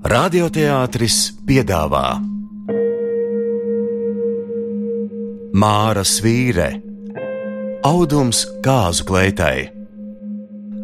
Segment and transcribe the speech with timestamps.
[0.00, 2.14] Radioteātris piedāvā
[5.52, 6.70] Māra Svīre
[7.84, 9.68] Audums kāzu kleitai.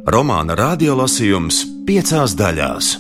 [0.04, 2.92] Romāna radiolasījums piecās daļās.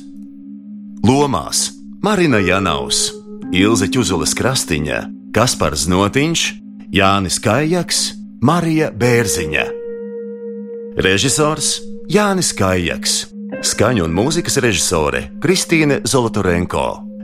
[1.04, 1.66] Lomās
[2.00, 3.12] Marina Janaus,
[3.52, 5.04] Ilze Čuzules Krastiņa,
[5.36, 6.48] Kaspars Notiņš,
[6.96, 9.68] Jānis Kājaks, Marija Bērziņa.
[10.96, 11.74] Režisors
[12.08, 16.82] Jānis Kājaks Skaņu un mūzikas režisore Kristīne Zolotorenko,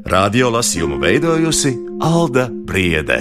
[0.09, 3.19] radio lasījumu veidojusi Alda Briede.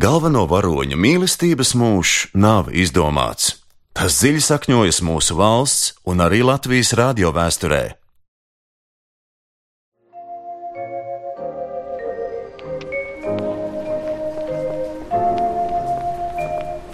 [0.00, 3.54] Galveno varoņu mīlestības mūžs nav izdomāts.
[3.96, 7.99] Tas dziļi sakņojas mūsu valsts un arī Latvijas radio vēsturē.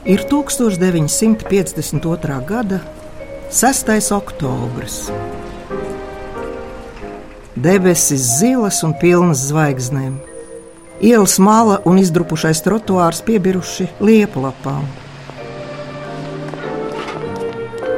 [0.07, 2.47] Ir 1952.
[2.47, 2.79] gada
[3.51, 4.15] 6.
[4.15, 5.11] oktobris.
[7.57, 10.15] Debesis zilas un pilnas zvaigznēm.
[11.03, 14.87] Ielas mala un izdrupušais trotuārs piebiruši liepu lapām.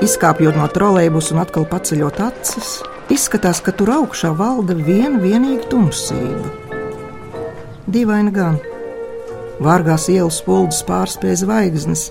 [0.01, 2.81] Izkāpjot no trolēļus un atkal paceļot acis,
[3.13, 6.57] izskatās, ka tur augšā valda viena vienīga tumsība.
[7.85, 8.57] Dīvaini gan.
[9.59, 12.05] Vārgās ielas spuldzes pārspēja zvaigznes,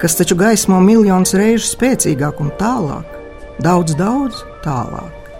[0.00, 3.16] kas taču gaismo miljonus reižu spēcīgāk un tālāk,
[3.64, 5.30] daudz, daudz tālāk.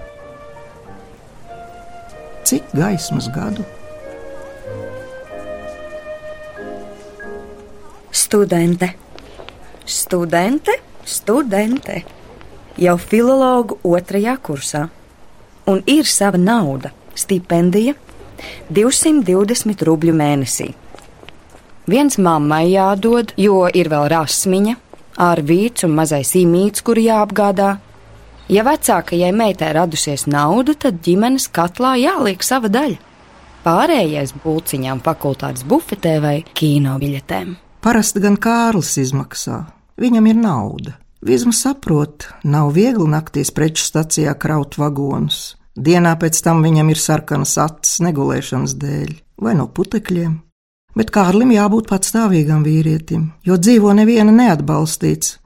[2.49, 3.67] Cik gaismas gadu?
[8.13, 8.95] Studente,
[9.85, 12.03] studente, studente.
[12.81, 14.87] Jau filologu otrajā kursā.
[15.69, 17.95] Un ir sava nauda, stipendija
[18.73, 20.73] 220 rubļu mēnesī.
[21.91, 24.75] Viens mammai jādod, jo ir vēl rasmiņa,
[25.19, 27.73] ārvīts un mazais īmīts, kuru jāapgādā.
[28.53, 33.01] Ja vecākajai meitai radusies nauda, tad ģimenes katlā jāliek sava daļa.
[33.67, 37.57] Pārējais būciņām fakultātes bufetē vai kino biļetēm.
[37.83, 39.65] Parasti gan Kārlis izmaksā.
[39.99, 40.95] Viņam ir nauda.
[41.23, 45.57] Vismaz saprot, nav viegli naktīs preču stacijā kraut vagonus.
[45.75, 50.39] Dienā pēc tam viņam ir sarkanas acis negulēšanas dēļ vai no putekļiem
[50.99, 55.39] bet Kārlim jābūt patstāvīgam vīrietim, jo dzīvo neviena neatbalstīts.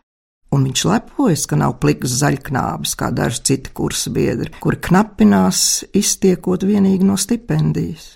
[0.55, 6.62] Un viņš lepojas, ka nav pliks zaļknābis, kā daži citi kursa biedri, kuri knapinās, iztiekot
[6.65, 8.15] vienīgi no stipendijas.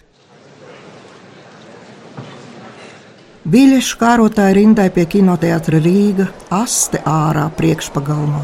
[3.51, 8.43] Biļešu kārotāji rindai pie kinoteātra Rīga, aste ārā priekšpagalmā.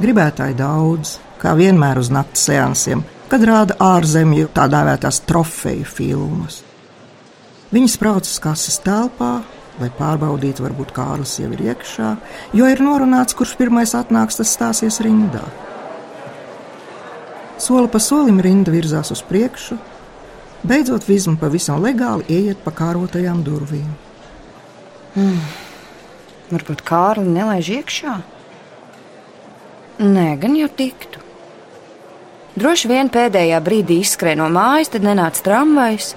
[0.00, 6.62] Gribētāji daudz, kā vienmēr uz naktas seansiem, kad rāda ārzemju tā dēvētās trofeju filmas.
[7.70, 9.40] Viņas brauc uz kases telpā,
[9.78, 12.08] lai pārbaudītu, varbūt Kārlis jau ir iekšā,
[12.58, 15.44] jo ir norunāts, kurš pirmais atnāks, tas stāsies rindā.
[17.60, 19.78] Soli pa solim rinda virzās uz priekšu,
[20.66, 23.88] beidzot vizma pavisam legāli ieiet pa kārotajām durvīm.
[25.14, 25.38] Hmm.
[26.50, 28.16] Varbūt Kārli nelaiž iekšā?
[30.00, 31.22] Nē, gan jau tiktu.
[32.58, 36.14] Droši vien pēdējā brīdī izskrēja no mājas, tad nenāca tramvajs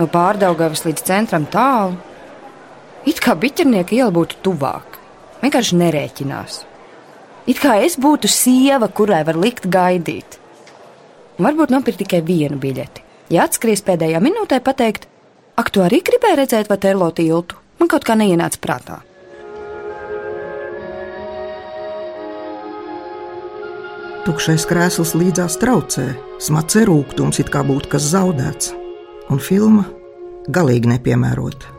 [0.00, 1.98] no pārdaugavas līdz centram tālu.
[3.08, 4.98] It kā biķernieka iela būtu tuvāk,
[5.44, 6.60] vienkārši nerēķinās.
[7.48, 10.36] It kā es būtu sieva, kurai var likt gaidīt.
[11.40, 13.06] Varbūt nopirkt tikai vienu biļeti.
[13.32, 15.06] Ja atskries pēdējā minūtē, pateikt,
[15.56, 18.98] ak, tu arī gribēji redzēt Vaterlo tiltu, man kaut kā neienāca prātā.
[24.26, 26.10] Tukšais krēsls līdzās traucē,
[26.44, 28.74] smacē rūkums, it kā būtu kas zaudēts
[29.29, 29.85] un filma
[30.49, 31.73] galīgi nepiemērota.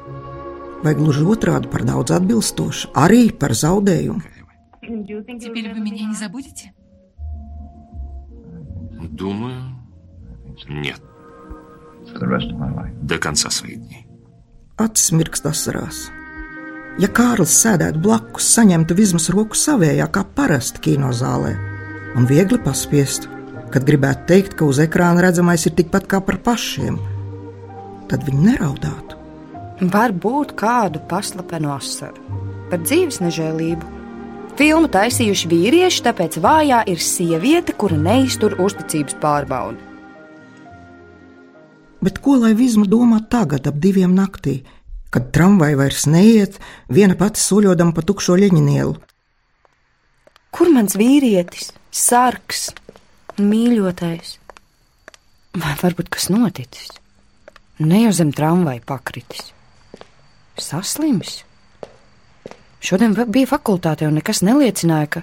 [0.84, 4.23] Vai gluži otrādi par daudz atbilstoša, arī par zaudējumu.
[4.87, 6.73] Теперь вы меня не забудете?
[9.01, 9.75] Думаю,
[10.69, 11.01] нет.
[13.03, 14.07] До конца своих дней.
[14.77, 16.10] Acis mirkst asarās.
[17.01, 21.54] Ja Kārlis sēdētu blakus, saņemtu vismaz roku savējā, kā parasti kinozālē,
[22.16, 23.25] un viegli paspiest,
[23.72, 27.01] kad gribētu teikt, ka uz ekrāna redzamais ir tikpat kā par pašiem,
[28.11, 29.17] tad viņi neraudātu.
[29.81, 32.41] Varbūt kādu paslapenu asaru
[32.72, 33.87] par dzīves nežēlību.
[34.59, 39.90] Filmu taisījuši vīrieši, tāpēc vājā ir sieviete, kura neiztur uzticības pārbaudi.
[42.02, 44.61] Bet ko lai Vizma domā tagad, ap diviem naktī,
[45.13, 46.58] kad tramvai vairs neiet,
[46.90, 48.96] viena pati soļodama pa tukšo leņķinielu?
[50.52, 52.72] Kur mans vīrietis, sarks,
[53.40, 54.37] mīļotais?
[55.61, 57.01] Vai varbūt kas noticis?
[57.82, 59.48] Ne jau zem tramvaja pakritis.
[60.62, 61.40] Saslims.
[62.82, 65.22] Šodien bija fakultāte, un nekas neliecināja, ka,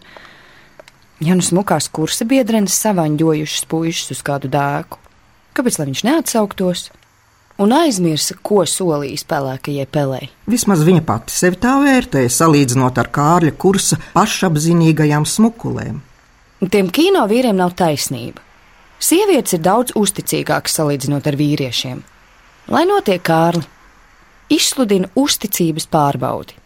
[1.23, 4.99] ja nu smukās kursa biedrenes savaņģojušas puišus uz kādu dēku,
[5.55, 6.89] kāpēc lai viņš neatsauktos?
[7.63, 10.21] Un aizmirsa, ko solīja spēlēkajai pelē.
[10.51, 15.97] Vismaz viņa pati sevi tā vērtēja, salīdzinot ar Kārļa kursa pašapziņīgajām smukulēm.
[16.71, 18.43] Tiem kino vīriem nav taisnība.
[19.03, 22.07] Sievietes ir daudz uzticīgākas salīdzinot ar vīriešiem.
[22.69, 23.63] Lai notiek Kārli,
[24.53, 26.57] izsludina uzticības pārbaudi.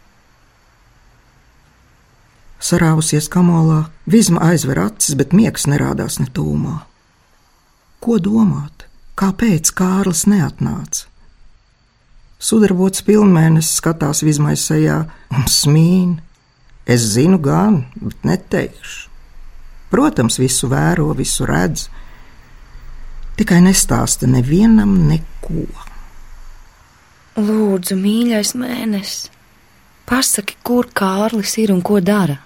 [2.63, 6.81] Sarāvusies kamolā, Vizma aizver acis, bet miegs nerādās ne tūmā.
[8.03, 8.89] Ko domāt?
[9.15, 11.07] Kāpēc Kārlis neatnāca?
[12.43, 16.17] Sudarbots pilnmēnesis skatās Vizmai sejā un smīn.
[16.83, 19.07] Es zinu gan, bet neteikšu.
[19.95, 21.87] Protams, visu vēro, visu redz,
[23.39, 25.92] tikai nestāsta nevienam neko.
[27.33, 29.31] Lūdzu, mīļais mēnesis,
[30.05, 32.37] pasaki, kur Kārlis ir un ko dara.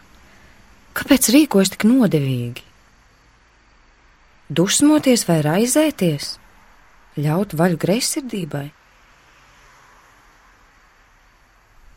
[0.94, 2.62] Kāpēc rīkojas tik nodevīgi?
[4.46, 6.28] Dusmoties vai raizēties,
[7.18, 8.68] ļaut vaļu greizsirdībai?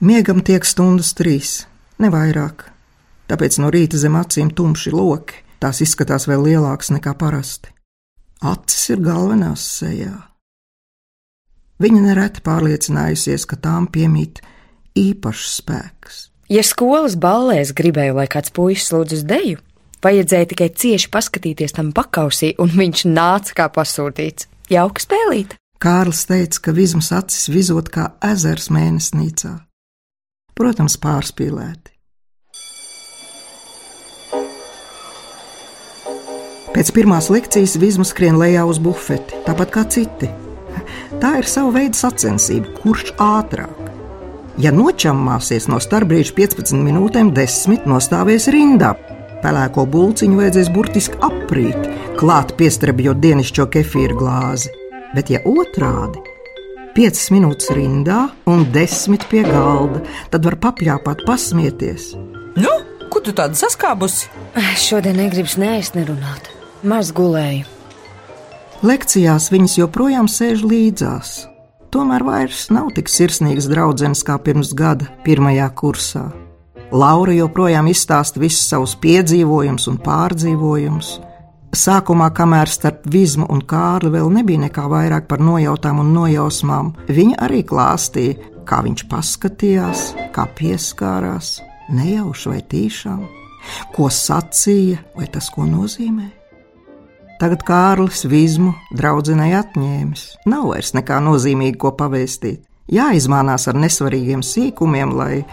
[0.01, 1.67] Miegam tiek stundas trīs,
[2.01, 2.63] ne vairāk.
[3.29, 7.69] Tāpēc no rīta zem acīm tumši loki, tās izskatās vēl lielākas nekā parasti.
[8.41, 10.28] Acis ir galvenās sejā.
[11.79, 14.41] Viņa nereti pārliecinājusies, ka tām piemīt
[14.99, 16.17] īpašs spēks.
[16.51, 19.61] Ja skolas ballēs gribēju, lai kāds puisis lūdz uz deju,
[20.03, 24.49] vajadzēja tikai cieši paskatīties tam pakausī, un viņš nāca kā pasūtīts.
[24.73, 25.55] Jauka spēlīt!
[25.79, 29.53] Kārlis teica, ka vizmas acis vizot kā ezers mēnesnīcā.
[30.59, 31.95] Protams, pārspīlēti.
[36.75, 40.27] Pēc pirmās lekcijas vizma skrien lejā uz bufeti, tāpat kā citi.
[41.19, 43.89] Tā ir sava veida sacensība, kurš ātrāk.
[44.59, 48.93] Ja nočammāsies no starpbrīža 15 minūtēm, 10 nostāvēs rindā.
[49.43, 51.89] Pelēko bulciņu vajadzēs burtiski aprīt,
[52.19, 54.71] klāt piestrebjot dienišķo kefīra glāzi.
[55.15, 56.23] Bet, ja otrādi,
[56.95, 62.13] 5 minūtes rindā un 10 pie galda, tad var papļāpāt, pasmieties.
[62.59, 62.77] Nu,
[63.11, 64.31] kur tu tādu saskābusi?
[64.79, 66.47] Šodien negribas neaiz nerunāt.
[66.83, 67.78] Maz gulēju.
[68.79, 71.29] Lekcijās viņas joprojām sēž līdzās,
[71.91, 76.21] tomēr vairs nav tik sirsnīgas draudzenes kā pirms gada pirmajā kursā.
[76.95, 81.11] Laura joprojām izstāsta visus savus piedzīvojumus un pārdzīvojumus.
[81.75, 87.43] Sākumā, kamēr starp Vizmu un Kārli vēl nebija nekā vairāk par nojautām un nojausmām, viņa
[87.49, 91.57] arī klāstīja, kā viņš paskatījās, kā pieskārās,
[91.91, 93.23] nejauši vai tīšām,
[93.91, 96.38] ko sacīja, vai tas ko nozīmē.
[97.39, 100.23] Tagad Kārlis Vizmu draudzenei atņēmis.
[100.51, 102.65] Nav vairs nekā nozīmīga, ko pavēstīt.
[102.91, 105.45] Jāizmānās ar nesvarīgiem sīkumiem, lai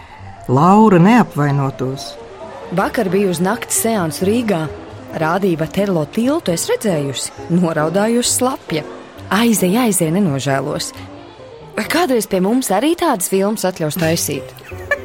[0.51, 2.09] Laura neapvainotos.
[2.75, 4.65] Vakar biju uz nakts seansu Rīgā.
[5.15, 8.83] Rādīja Terlo tiltu, es redzējusi, noraudājusi slapja.
[9.31, 10.91] Aizej, aizej, nenožēlos.
[11.87, 14.96] Kādreiz pie mums arī tādas filmas atļaus taisīt?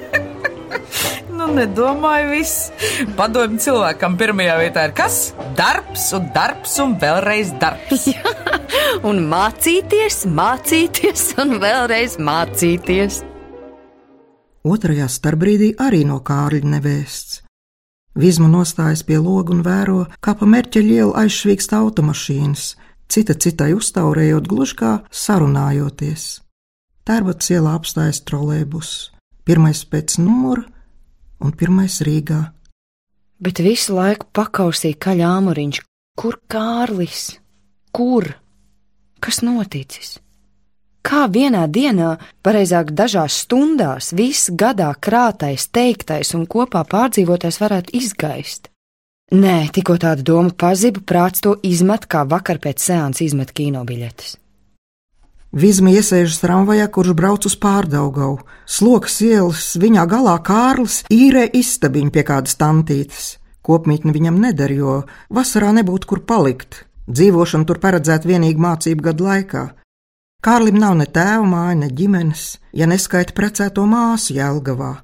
[1.46, 2.70] Nu, nedomāju, viss.
[3.16, 5.18] Padomju cilvēkam pirmajā vietā ir kas?
[5.58, 8.06] Darbs un darbs un vēlreiz darbs.
[8.12, 8.34] Jā,
[9.08, 13.22] un mācīties, mācīties un vēlreiz mācīties.
[14.62, 17.40] Otrajā starpbrīdī arī no Kārļa nevēsts.
[18.14, 22.66] Vizma nostājas pie loga un vēro, kā pa mērķa ielu aizšvīkst automašīnas,
[23.08, 26.26] cita citai uztaurējot gluži kā sarunājoties.
[27.08, 28.92] Tērbats ielā apstājas trolēbus,
[29.48, 30.68] pirmais pēc numura
[31.42, 32.40] un pirmais Rīgā.
[33.42, 35.80] Bet visu laiku pakausīja kaļā āmuriņš.
[36.18, 37.38] Kur Kārlis?
[37.92, 38.28] Kur?
[39.22, 40.18] Kas noticis?
[41.02, 42.14] Kā vienā dienā,
[42.46, 48.70] pareizāk dažās stundās, viss gadā krātais, teiktais un kopā pārdzīvotais varētu izgaist?
[49.32, 54.36] Nē, tikko tāda doma paziba, prāts to izmet, kā vakar pēc sēnes izmet kino biļetes.
[55.52, 58.38] Vizma iesēžas tramvajā, kurš brauc uz pārdaugau.
[58.64, 63.36] Sloks ielas viņā galā Kārlis īrē istabiņu pie kādas tantītes.
[63.60, 64.96] Kopmītni viņam neder, jo
[65.28, 66.86] vasarā nebūtu kur palikt.
[67.04, 69.68] Dzīvošana tur paredzēta vienīgi mācību gadu laikā.
[70.42, 75.02] Kārlim nav ne tēva māja, ne ģimenes, ja neskaita precēto māsu Jēlgavā.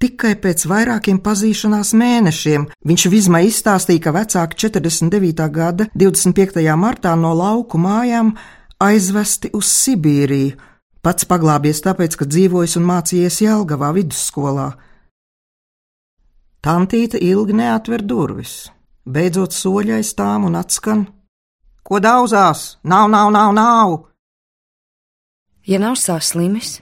[0.00, 5.46] Tikai pēc vairākiem pazīšanās mēnešiem viņš Vizmai izstāstīja, ka vecāki 49.
[5.52, 6.60] gada 25.
[6.76, 8.34] martā no lauku mājām
[8.82, 10.56] aizvesti uz Sibīriju,
[11.04, 14.70] pats paglābies tāpēc, ka dzīvojis un mācījies Jelgavā vidusskolā.
[16.66, 18.66] Tantīte ilgi neatver durvis,
[19.06, 21.06] beidzot soļais tām un atskan:
[21.86, 22.76] Ko daudzās?
[22.82, 23.96] Nav, nav, nav, nav!
[25.66, 26.80] Ja nav saslimis,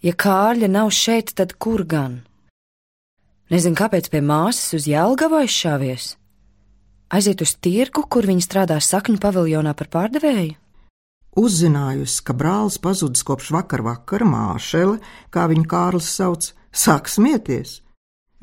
[0.00, 2.22] ja Kārļa nav šeit, tad kur gan?
[3.52, 6.14] Nezinu, kāpēc pie māsas uz Jēlgavu aizšāvies.
[7.12, 10.61] Aiziet uz tirgu, kur viņa strādā sakņu paviljonā par pārdevēju.
[11.32, 14.98] Uzzinājusi, ka brālis pazudis kopš vakar vakara māšele,
[15.32, 17.78] kā viņu Kārlis sauc, sāk smieties.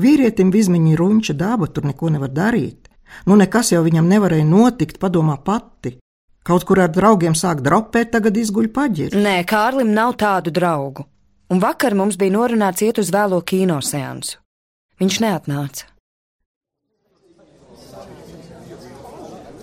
[0.02, 2.88] Vīrietim izmiņa runča daba tur neko nevar darīt.
[3.30, 5.98] Nu, nekas jau viņam nevarēja notikt, padomā pati.
[6.46, 9.18] Kaut kur ar draugiem sāk dropēt, tagad izguļ paģirs.
[9.22, 11.06] Nē, Kārlim nav tādu draugu.
[11.54, 14.40] Un vakar mums bija norunāts iet uz vēlo kino seansu.
[15.02, 15.90] Viņš neatnāca.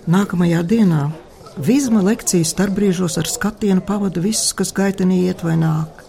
[0.07, 1.07] Nākamajā dienā
[1.57, 6.03] Vizma lekciju starpbrīžos ar skatienu pavada visus, kas gaitenī iet vai nāk.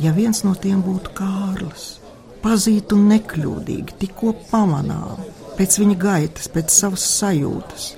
[0.00, 2.00] Ja viens no tiem būtu Kārlis,
[2.42, 5.20] pazītu un nekļūdīgi, tikko pamanām,
[5.58, 7.92] pēc viņa gaitas, pēc savas sajūtas.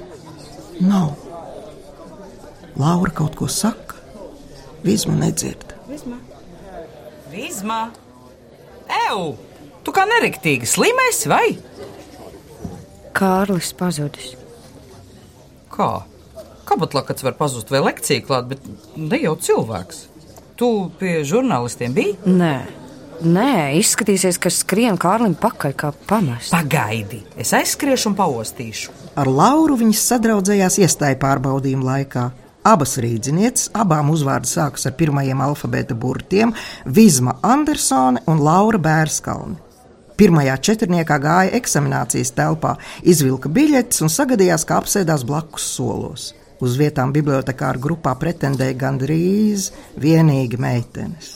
[0.83, 1.15] Nav.
[2.77, 3.93] Laura kaut ko saka,
[4.83, 5.75] Vizma nedzird.
[5.87, 6.17] Vizma!
[7.31, 7.81] Vizma!
[9.07, 9.35] Ew!
[9.87, 11.55] Tu kā neriktīgi slimais vai?
[13.15, 14.33] Kārlis pazudis.
[15.73, 15.91] Kā?
[16.69, 20.07] Kāpat lakats var pazust vai lekcija klāt, bet ne jau cilvēks.
[20.61, 20.69] Tu
[21.01, 22.15] pie žurnālistiem biji?
[22.29, 22.55] Nē.
[23.23, 26.51] Nē, izskatīsies, ka skrien Kārlim pakaļ kā pamests.
[26.51, 28.95] Pagaidi, es aizskriešu un paostīšu.
[29.19, 32.25] Ar Lauru viņas sadraudzējās iestāja pārbaudījuma laikā.
[32.67, 36.55] Abas rīdzinieces, abām uzvārdi sākas ar pirmajiem alfabēta burtiem-
[36.99, 39.57] Vizma Andersone un Laura Bērskalni.
[40.21, 46.33] Pirmajā četrniekā gāja eksaminācijas telpā, izvilka biļetes un sagadījās, ka apsēdās blakus solos.
[46.63, 51.33] Uz vietām bibliotekāra grupā pretendēja gandrīz vienīgi meitenes.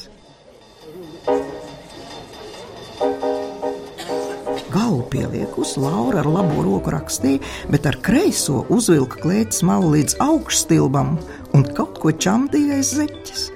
[4.71, 7.40] Galvu pieliekusi, Laura ar labo roku rakstīja,
[7.73, 11.16] bet ar kreiso uzvilka klēts malu līdz augšstilbam
[11.56, 13.56] un kaut ko čamdīja aiz zeķes.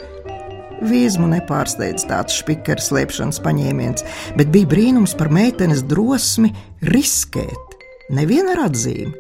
[0.81, 4.05] Vīzmu nepārsteidz tāds spīķera slēpšanas paņēmiens,
[4.39, 6.55] bet bija brīnums par meitenes drosmi
[6.89, 7.77] riskēt.
[8.17, 9.13] Neviena ar atzīmi,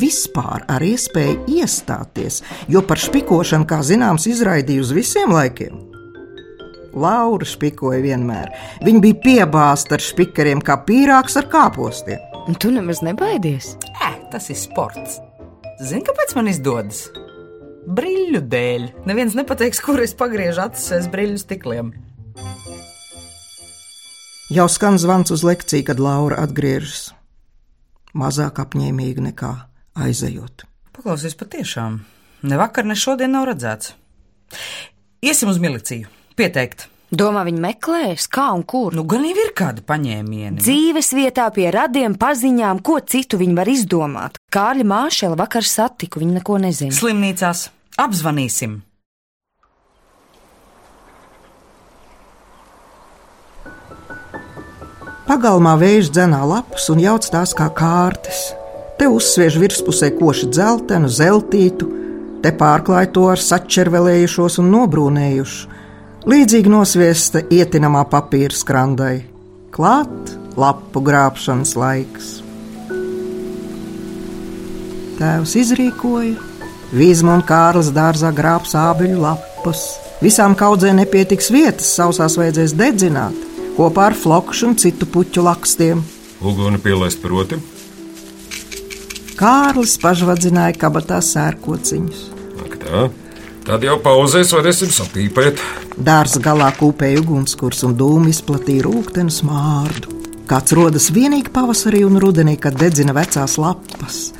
[0.00, 5.86] vispār ar iespēju iestāties, jo par spikošanu, kā zināms, izraidīja uz visiem laikiem.
[6.90, 8.50] Laura spikoja vienmēr.
[8.84, 12.20] Viņa bija piebāzta ar spikeriem, kā pīrāgs ar kāpostiem.
[12.50, 13.76] Un tu nemaz nebaidies?
[14.02, 15.20] Ē, tas ir sports.
[15.80, 17.06] Zini, kāpēc man izdodas?
[17.88, 18.86] Brīļu dēļ.
[19.08, 21.94] Neviens nepateiks, kur es pagriežu acis aiz brīļu stikliem.
[24.50, 27.12] Jau skan zvans uz lekciju, kad Laura atgriežas.
[28.18, 29.52] Mazāk apņēmīga nekā
[29.94, 30.66] aizejot.
[30.96, 32.00] Paklausies, patiešām.
[32.42, 33.94] Ne vakar, ne šodien nav redzēts.
[35.22, 36.88] Iesim uz miliciju, pieteikt.
[37.10, 38.94] Domā, viņi meklēs, kā un kur?
[38.94, 40.60] Nu, gan jau ir kādi paņēmieni.
[40.62, 44.38] Dzīves vietā pie radiem paziņām, ko citu viņi var izdomāt.
[44.54, 46.94] Kārļa māšēla vakar satiku, viņa neko nezina.
[46.94, 47.64] Slimnīcās
[47.98, 48.78] apzvanīsim.
[55.26, 58.52] Pagalmā vējš dzenā lapus un jauc tās kā kārtas.
[58.98, 61.90] Te uzsviež virspusē koši dzeltenu, zeltītu,
[62.42, 65.79] te pārklāj to ar sačervelējušos un nobrūnējušu.
[66.28, 69.22] Līdzīgi nosviesta ietinamā papīra skrandai.
[69.72, 72.28] Klāt lapu grābšanas laiks.
[75.16, 76.36] Tēvs izrīkoja,
[76.90, 79.86] Vīzma un Kārlis dārzā grābs ābeļu lapas.
[80.20, 83.36] Visām kaudzēm nepietiks vietas, sausās vajadzēs dedzināt,
[83.78, 86.02] kopā ar flokšu un citu puķu lakstiem.
[86.44, 87.60] Uguni pielaist proti.
[89.40, 92.24] Kārlis pašvadzināja kabatā sērkociņus.
[92.66, 93.06] Ak tā,
[93.64, 95.62] tad jau pauzēs varēsim sapīpēt.
[96.00, 100.16] Dārza galā kūpēja ugunskurs un dūmi izplatīja rūktenu smārdu.
[100.48, 104.32] Kāds rodas tikai pavasarī un rudenī, kad dedzina vecās lapas.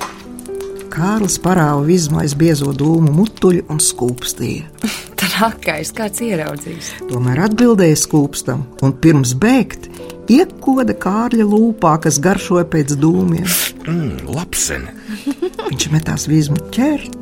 [0.90, 4.88] Kārlis parāva izmaiņas biezo dūmu mutuļu un skūpstīja.
[5.20, 6.94] Trakais, kāds ieraudzīs.
[7.10, 9.90] Tomēr atbildēja skūpstam, un pirms beigt
[10.32, 13.46] iekoda Kārļa lūpā, kas garšoja pēc dūmiem.
[13.84, 14.88] Mm, lapsen.
[15.68, 17.20] Viņš metās vizmu ķert,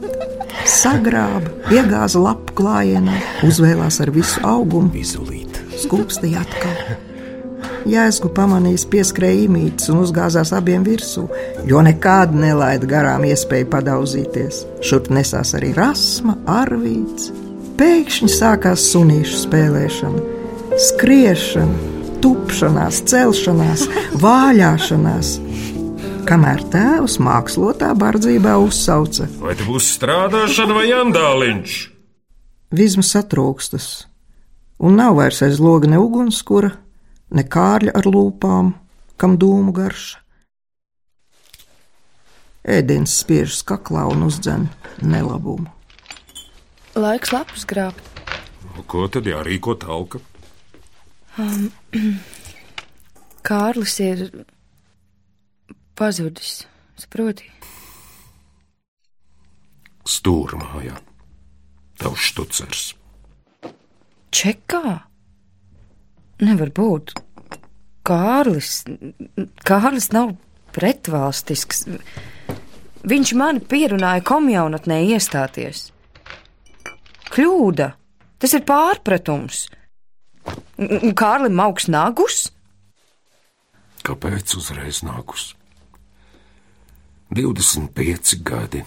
[0.68, 4.92] sagrāba, iegāza lapu klājienā, uzvēlās ar visu augumu.
[4.98, 5.60] Izolīt.
[5.78, 6.98] Skūpstīja atkal.
[7.88, 11.24] Jēzgu pamanījis, pieskrēja imītis un uzgāzās abiem virsū,
[11.68, 14.64] jo nekādu nelaida garām iespēju padauzīties.
[14.84, 17.30] Šurp nesās arī rasma, arvīts.
[17.78, 20.24] Pēkšņi sākās sunīšu spēlēšana,
[20.88, 23.86] skriešana, tupšanās, celšanās,
[24.20, 25.36] vāļāšanās.
[26.26, 31.76] Kamēr tēvs mākslotā bardzībā uzsauca: Vai te būs strādāšana vai andāliņš?
[32.74, 33.86] Vizma satrūkstas,
[34.82, 36.72] un nav vairs aiz loga ne ugunskura,
[37.30, 38.72] ne kārļa ar lūpām,
[39.20, 40.24] kam dūmu garša.
[42.68, 44.66] Ēdiens spiežas kaklā un uzdzen
[45.00, 45.70] nelabumu.
[46.98, 48.02] Laiks lapus grābt.
[48.90, 50.20] Ko tad jārīko talka?
[51.38, 51.70] Um,
[53.48, 54.24] Kārlis ir
[55.98, 56.62] pazudis,
[56.98, 57.48] saproti?
[60.08, 60.96] Stūrmājā.
[61.98, 62.84] Tavs štucers.
[64.32, 65.00] Čekā?
[66.44, 67.16] Nevar būt.
[68.06, 68.84] Kārlis,
[69.66, 70.36] Kārlis nav
[70.72, 71.84] pretvalstisks.
[73.08, 75.88] Viņš mani pierunāja komjaunatnē iestāties.
[77.34, 77.90] Kļūda,
[78.40, 79.66] tas ir pārpratums.
[80.78, 82.46] Un Kārlim augs nagus?
[84.06, 85.52] Kāpēc uzreiz nākus?
[87.34, 88.84] 25 gadi.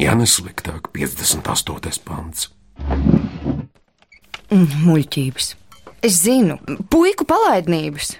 [0.00, 2.00] Ja nesliktāk, 58.
[2.06, 2.48] pants.
[4.50, 5.54] Muļķības.
[6.00, 6.56] Es zinu,
[6.88, 8.14] puiku palaidnības.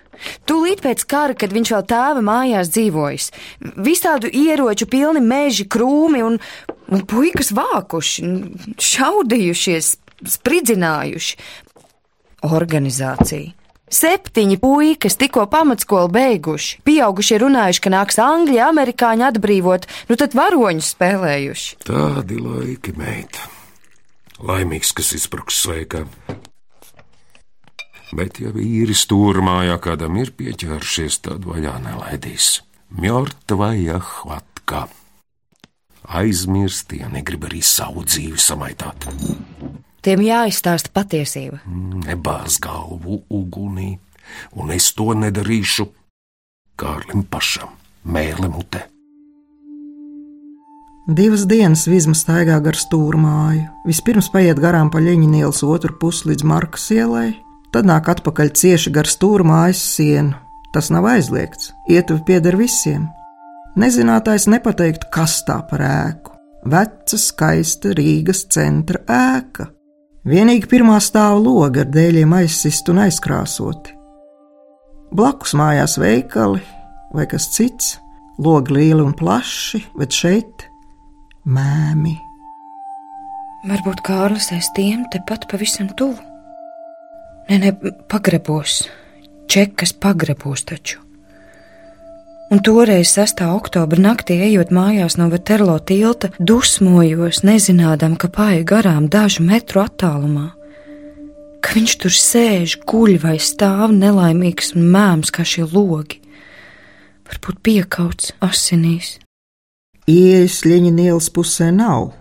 [0.44, 3.30] Tūlīt pēc kara, kad viņš vēl tēva mājās dzīvojis,
[3.80, 6.36] visādu ieroču pilni meži, krūmi un,
[6.92, 8.26] un puikas vākuši,
[8.90, 9.94] šaudījušies,
[10.36, 11.40] spridzinājuši.
[12.40, 13.59] Organizācija.
[13.90, 20.92] Septiņi puikas tikko pamatskolu beiguši, pieaugušie runājuši, ka nāks Angļi, Amerikāņi atbrīvot, nu tad varoņus
[20.94, 21.80] spēlējuši.
[21.88, 23.48] Tādi laiki, meita.
[24.46, 26.04] Laimīgs, kas izbruks sveikā.
[28.14, 32.60] Bet, ja vīri stūrmājā kādam ir pieķēršies, tad vaļā nelaidīs.
[32.94, 34.86] Mjortvaja hvatka.
[36.10, 39.10] Aizmirst, ja negrib arī savu dzīvi samaitāt.
[40.00, 41.60] Tiem jāizstāsta patiesība.
[42.06, 43.98] Nebāz galvu ugunī,
[44.56, 45.90] un es to nedarīšu
[46.80, 47.74] Kārlim pašam,
[48.08, 48.86] mēlē mutē.
[51.10, 53.66] Divas dienas vizma staigā gar stūrmāju.
[53.88, 57.34] Vispirms paiet garām pa Ļeņķa ielas otru pusi līdz Markas ielai,
[57.74, 60.38] tad nāk atpakaļ cieši gar stūrmājas sienu.
[60.70, 63.08] Tas nav aizliegts, ietuvi pieder visiem.
[63.80, 66.36] Nezinātājs nepateikt, kas tā par ēku.
[66.70, 69.66] Veca, skaista Rīgas centra ēka.
[70.28, 73.94] Vienīgi pirmā stāva logi ar dēļiem aizsist un aizkrāsoti.
[75.16, 76.60] Blakus mājās veikali
[77.16, 77.94] vai kas cits,
[78.38, 80.66] logi lieli un plaši, bet šeit
[81.48, 82.14] mēmi.
[83.70, 86.20] Varbūt Kārlis aiz tiem tepat pavisam tuvu.
[87.48, 87.72] Nē, ne,
[88.12, 88.82] pagrabos,
[89.50, 91.00] čekas pagrabos taču.
[92.50, 93.44] Un toreiz, 6.
[93.46, 100.48] oktobra naktī, ejot mājās no Veterlo tilta, dusmojos, nezinādam, ka paiet garām dažu metru attālumā.
[101.62, 106.18] Ka viņš tur sēž, guļ vai stāv nelaimīgs un mēms kā šie logi.
[107.30, 109.20] Varbūt piekauts asinīs.
[110.10, 112.16] Ielas Ļeņķa ielas pusē nav.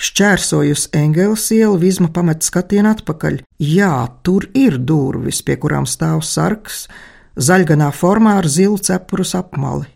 [0.00, 3.42] Šķērsojus Engels ielu, Vizma pamet skatienu atpakaļ.
[3.60, 3.92] Jā,
[4.24, 6.86] tur ir durvis, pie kurām stāv sarks,
[7.36, 9.86] zaļganā formā ar zilu cepurus apmali.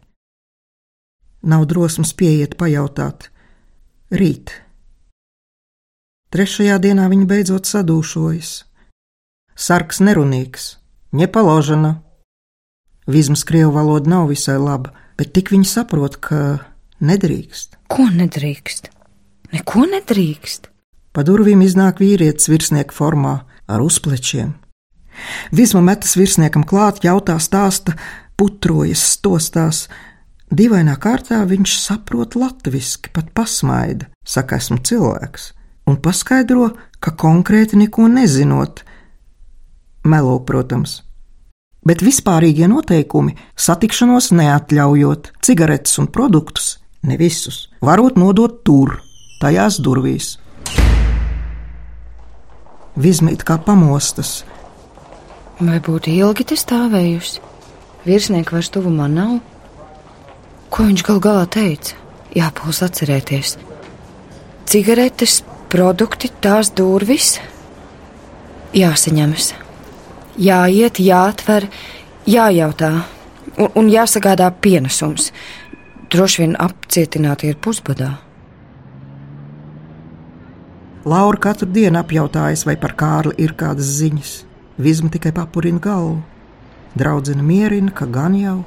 [1.42, 3.31] Nav drosmas pieiet pajautāt.
[4.12, 4.53] Rīt.
[6.31, 8.50] Trešajā dienā viņa beidzot sadūšojas.
[9.57, 10.76] Sarks nerunīgs,
[11.16, 11.96] ņepaložana.
[13.11, 16.61] Vizmas krievu valoda nav visai laba, bet tik viņa saprot, ka
[17.00, 17.81] nedrīkst.
[17.90, 18.92] Ko nedrīkst?
[19.50, 20.68] Neko nedrīkst.
[21.11, 24.55] Pa durvīm iznāk vīrietis virsnieka formā ar uzplečiem.
[25.54, 27.96] Visma metas virsniekam klāt, jautā, stāsta,
[28.40, 29.88] putrojas, stostās.
[30.50, 35.52] Dīvainā kārtā viņš saprot latviešu, pat pasmaida, saka, esmu cilvēks,
[35.87, 38.83] un paskaidro, ka konkrēti neko nezinot.
[40.04, 41.02] Melo, protams.
[41.87, 46.74] Bet vispārīgie noteikumi satikšanos neatļaujot, cigaretes un produktus,
[47.06, 48.98] ne visus, varot nodot tur,
[49.40, 50.35] tajās durvīs.
[53.00, 54.42] Vizmīt kā pamostas,
[55.60, 57.42] Vai būtu ilgi te stāvējusi?
[58.06, 59.34] Virsnieka vairs tuvumā nav.
[60.72, 61.98] Ko viņš gal galā teica?
[62.32, 63.58] Jāpūs atcerēties.
[64.70, 67.34] Cigaretes, produkti, tās durvis.
[68.72, 69.52] Jāsaņemas,
[70.38, 71.66] jāiet, jāatver,
[72.24, 72.92] jājautā
[73.58, 75.28] un, un jāsagādā pienesums.
[76.10, 78.14] Droši vien apcietināti ir pusbadā.
[81.04, 84.38] Laura katru dienu apjautājas, vai par Kārli ir kādas ziņas.
[84.80, 86.22] Vizma tikai papurina galvu.
[86.94, 88.62] Draudzene mierina, ka gan jau.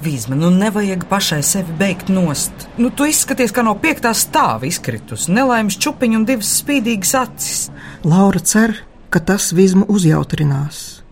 [0.00, 2.52] Vizma, nu nevajag pašai sevi beigt nost.
[2.78, 7.66] Nu, tu izskaties kā no piektā stāva izkritus, nelaimes čupiņu un divas spīdīgas acis.
[8.06, 8.78] Laura cer,
[9.12, 11.02] ka tas vizmu uzjautrinās.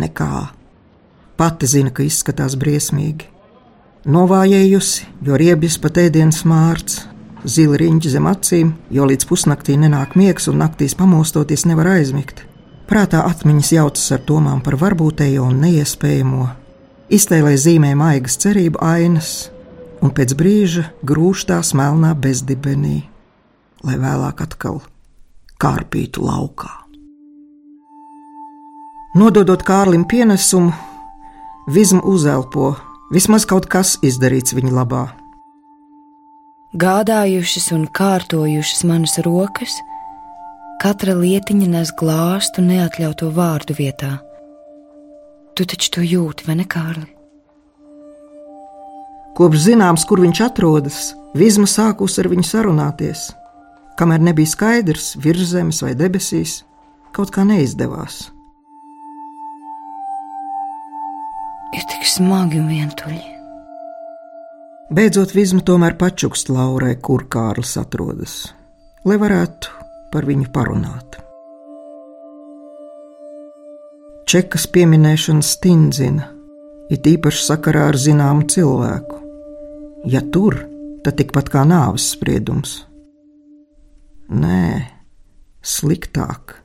[0.00, 0.32] Nekā.
[1.38, 3.28] Pati zina, ka izskatās briesmīgi.
[4.02, 7.04] Novājējusi, jo riebjas pat ēdienas mārts,
[7.46, 12.42] zila riņķi zem acīm, jo līdz pusnaktī nenāk miegs un naktīs pamostoties nevar aizmigt.
[12.92, 16.48] Prātā atmiņas jaucas ar domām par varbūtējo un neiespējamo.
[17.16, 19.30] Iztēlē zīmē maigas cerību ainas,
[20.04, 22.98] un pēc brīža grūž tās melnā bezdibenī,
[23.80, 24.82] lai vēlāk atkal
[25.56, 26.68] kārpītu laukā.
[29.16, 30.76] Nododot Kārlim pienesumu,
[31.72, 32.74] Vizma uzelpo,
[33.14, 35.06] vismaz kaut kas izdarīts viņa labā.
[36.76, 39.80] Gādājušas un kārtojušas manas rokas,
[40.82, 44.16] katra lietiņa nes glāstu neatļautu vārdu vietā.
[45.54, 47.06] Tu taču to jūti, vai ne, Kārli?
[49.36, 53.30] Kopš zināms, kur viņš atrodas, Vizma sākus ar viņu sarunāties.
[53.96, 56.58] Kamēr nebija skaidrs, virs zemes vai debesīs,
[57.16, 58.26] kaut kā neizdevās.
[61.72, 63.22] Ir tik smagi un vientuļi.
[64.92, 68.42] Beidzot, Vizma tomēr pačukst Laurai, kur Kārlis atrodas,
[69.08, 69.81] lai varētu
[70.12, 71.18] par viņu parunāt.
[74.28, 76.28] Čekas pieminēšana stindzina,
[76.92, 79.18] it īpaši sakarā ar zināmu cilvēku.
[80.08, 80.60] Ja tur,
[81.04, 82.82] tad tikpat kā nāves spriedums.
[84.32, 84.66] Nē,
[85.60, 86.56] sliktāk,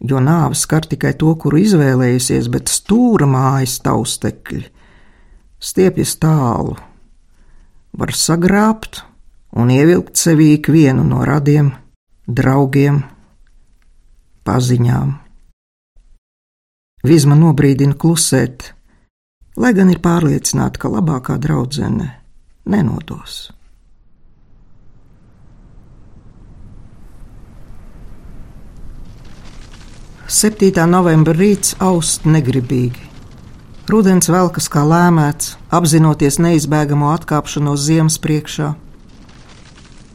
[0.00, 4.64] jo nāve skar tikai to, kuru izvēlējusies, bet stūra mājas taustekļi
[5.62, 6.74] stiepjas tālu,
[7.94, 9.04] var sagrābt
[9.54, 11.70] un ievilkt sevī ikvienu no radiem,
[12.26, 13.02] draugiem,
[14.46, 15.16] paziņām.
[17.02, 18.68] Vizma nobrīdina klusēt,
[19.58, 22.12] lai gan ir pārliecināta, ka labākā draudzene
[22.70, 23.50] nenodos.
[30.32, 33.10] Septītā novembra rīts aust negribīgi.
[33.90, 38.70] Rudens velkas kā lēmēts, apzinoties neizbēgamo atkāpšanos ziemas priekšā.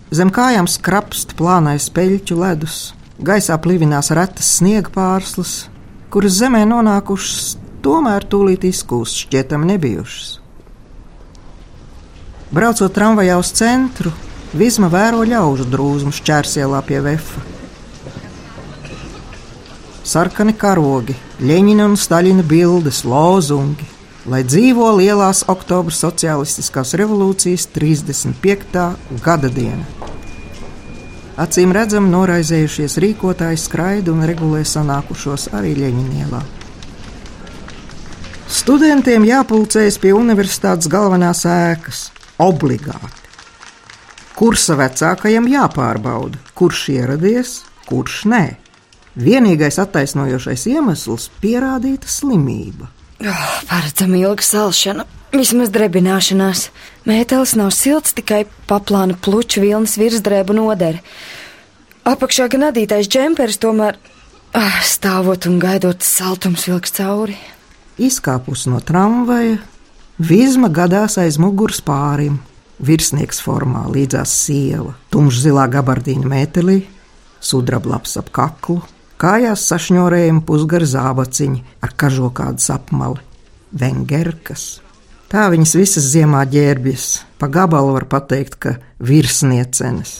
[0.07, 5.65] Zem kājām skrapst plānais peļķu ledus, gaisā plivinās retas sniega pārslas,
[6.13, 10.29] kuras zemē nonākušas, tomēr tūlīt izkūst šķietami nebijušas.
[12.55, 14.13] Braucot tramvajā uz centru,
[14.55, 17.41] Vizma vēro ļaužu drūzmu šķērsielā pie vefa.
[20.07, 23.83] Sarkani karogi, Leņķina un Staļina bildes, lozungi,
[24.27, 28.83] lai dzīvo lielās oktobra sociālistiskās revolūcijas 35.
[29.23, 29.85] gada diena.
[31.37, 36.41] Acīm redzam, noraizējušies rīkotāji skraida un regulē sanākušos arī Leņķinielā.
[38.57, 42.07] Studentiem jāpulcējas pie universitātes galvenās ēkas
[42.41, 43.23] obligāti.
[44.37, 47.53] Kursa vecākajam jāpārbauda, kurš ieradies,
[47.87, 48.43] kurš nē.
[49.17, 52.96] Vienīgais attaisnojošais iemesls- pierādīta slimība.
[53.17, 56.67] Oh, Paredzama ilga salšana, vismaz drebināšanās.
[57.09, 61.01] Mētelis nav silts, tikai paplāna pluču vilnas virsdrēbu nodara.
[62.07, 63.97] Apakšā gan adītais džemperis, tomēr
[64.53, 67.39] ah, stāvot un gaidot, saltums vilks cauri.
[67.97, 69.57] Izkāpus no tramvaja,
[70.17, 72.39] Vizma gadās aiz muguras pārim,
[72.81, 76.79] virsnieks formā līdzās sieva, tumšzilā gabardīna mētelī,
[77.37, 78.79] sudrablaps ap kaklu,
[79.21, 83.23] kājās sašņorējumi pusgari zābaciņi ar kažokādu apmali,
[83.71, 84.67] vengerkas.
[85.27, 87.07] Tā viņas visas ziemā ģērbjas,
[87.39, 90.13] pa gabalu var pateikt, ka virsniecenes.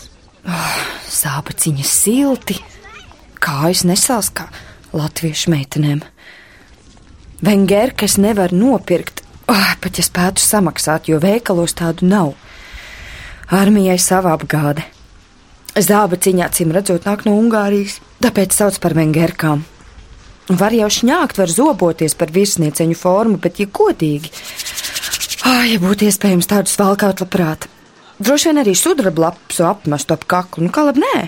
[0.48, 2.58] Oh, Sāpaciņas silti,
[3.40, 4.50] kājas nesās kā
[4.92, 6.04] latviešu meitenēm.
[7.46, 12.34] Vengerkas nevar nopirkt, Oh, pat ja spētu samaksāt, jo veikalos tādu nav.
[13.48, 14.84] Armijai sava apgāde.
[15.78, 19.64] Zābaciņā cim redzot nāk no Ungārijas, tāpēc sauc par vengerkām.
[20.48, 24.32] Var jau šņākt, var zoboties par virsnieceņu formu, bet, ja godīgi,
[25.46, 27.68] oh, ja būtu iespējams tādus valkāt labprāt,
[28.18, 31.26] droši vien arī sudrablapsu apmestu ap kaklu, nu kā labi nē.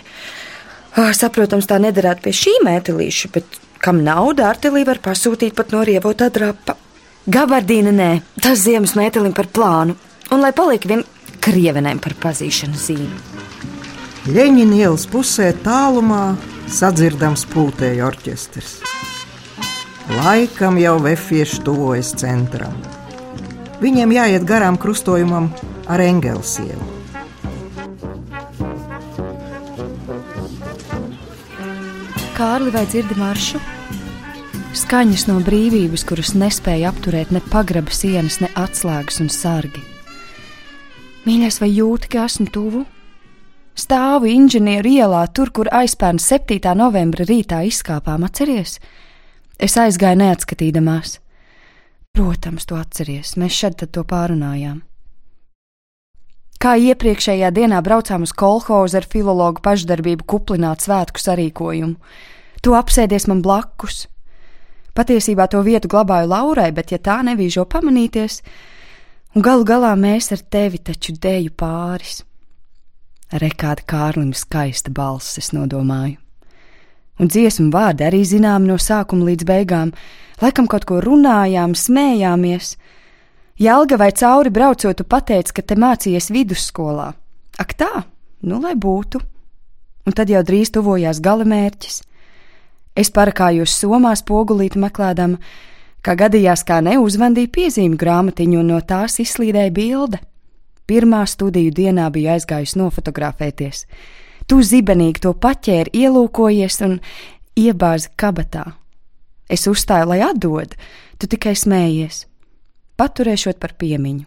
[0.98, 5.84] Oh, saprotams, tā nederētu pie šī mētelīša, bet kam nauda artilī var pasūtīt pat no
[5.86, 6.78] rievotā drapa.
[7.30, 8.10] Gabardīna nē,
[8.42, 10.00] tas ziemas mētelim par plānu,
[10.32, 11.06] un lai paliek vien
[11.44, 13.39] krievenēm par pazīšanu zīmi.
[14.30, 16.36] Leņķina ielas pusē tālumā
[16.70, 18.76] sadzirdams pūtēju orķestris.
[20.20, 22.76] Laikam jau vefieši tuvojas centram.
[23.82, 25.48] Viņiem jāiet garām krustojumam
[25.90, 26.86] ar Engelsievu.
[32.38, 33.64] Kārli, vai dzirdi maršu?
[34.78, 39.82] Skaņas no brīvības, kuras nespēja apturēt ne pagraba sienas, ne atslēgas un sargi.
[41.26, 42.86] Mīļais, vai jūti, ka esmu tuvu?
[43.80, 46.60] Stāvu inženieru ielā, tur, kur aizpērn 7.
[46.76, 48.76] novembra rītā izkāpām, atceries?
[49.56, 51.20] Es aizgāju neatskatīdamās.
[52.12, 54.82] Protams, to atceries, mēs šeit to pārunājām.
[56.60, 61.96] Kā iepriekšējā dienā braucām uz kolhozu ar filologu pašdarbību kuplināt svētku sarīkojumu.
[62.60, 64.10] Tu apsēdies man blakus,
[65.00, 68.42] Patiesībā to vietu glabāju Laurai, bet ja tā nevīžo pamanīties,
[69.36, 72.24] un galu galā mēs ar tevi taču deju pāris.
[73.30, 76.18] Rekāda Kārlim skaista balss, es nodomāju.
[77.22, 79.92] Un dziesmu vārdi arī zinām no sākuma līdz beigām.
[80.42, 82.72] Laikam kaut ko runājām, smējāmies.
[83.60, 87.12] Jelga vai cauri braucot, tu pateici, ka te mācījies vidusskolā.
[87.60, 88.06] Ak tā,
[88.42, 89.22] nu lai būtu.
[90.08, 92.00] Un tad jau drīz tuvojās gala mērķis.
[92.98, 95.38] Es parakājos somā spogulīti meklēdama,
[96.02, 100.24] kā gadījās, kā neuzvandīja piezīmju grāmatiņu, un no tās izslīdēja bilde.
[100.90, 103.84] Pirmā studiju dienā biju aizgājusi nofotografēties.
[104.50, 106.96] Tu zibenīgi to paķēri, ielūkojies un
[107.60, 108.72] iebāzi kabatā.
[109.50, 110.74] Es uzstāju, lai atdod,
[111.22, 112.24] tu tikai smējies,
[112.98, 114.26] paturēšot par piemiņu.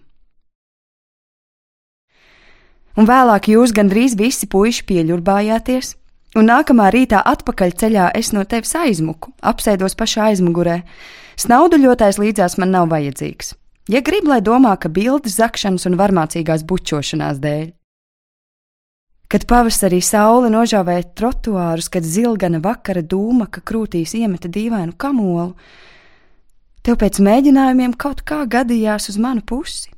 [2.99, 5.95] Un vēlāk jūs gandrīz visi puiši pieļurbājāties,
[6.37, 10.83] un nākamā rītā atpakaļ ceļā es no tevis aizmuku, apsēdos pašā aizmugurē.
[11.41, 13.55] Snauduļotājs līdzās man nav vajadzīgs.
[13.91, 17.73] Ja grib, lai domā, ka bildes zakšanas un varmācīgās bučošanās dēļ.
[19.33, 25.57] Kad pavasarī saule nožāvēja trotuārus, kad zilgana vakara dūma, ka krūtīs iemeta dīvainu kamolu,
[26.87, 29.91] tev pēc mēģinājumiem kaut kā gadījās uz manu pusi.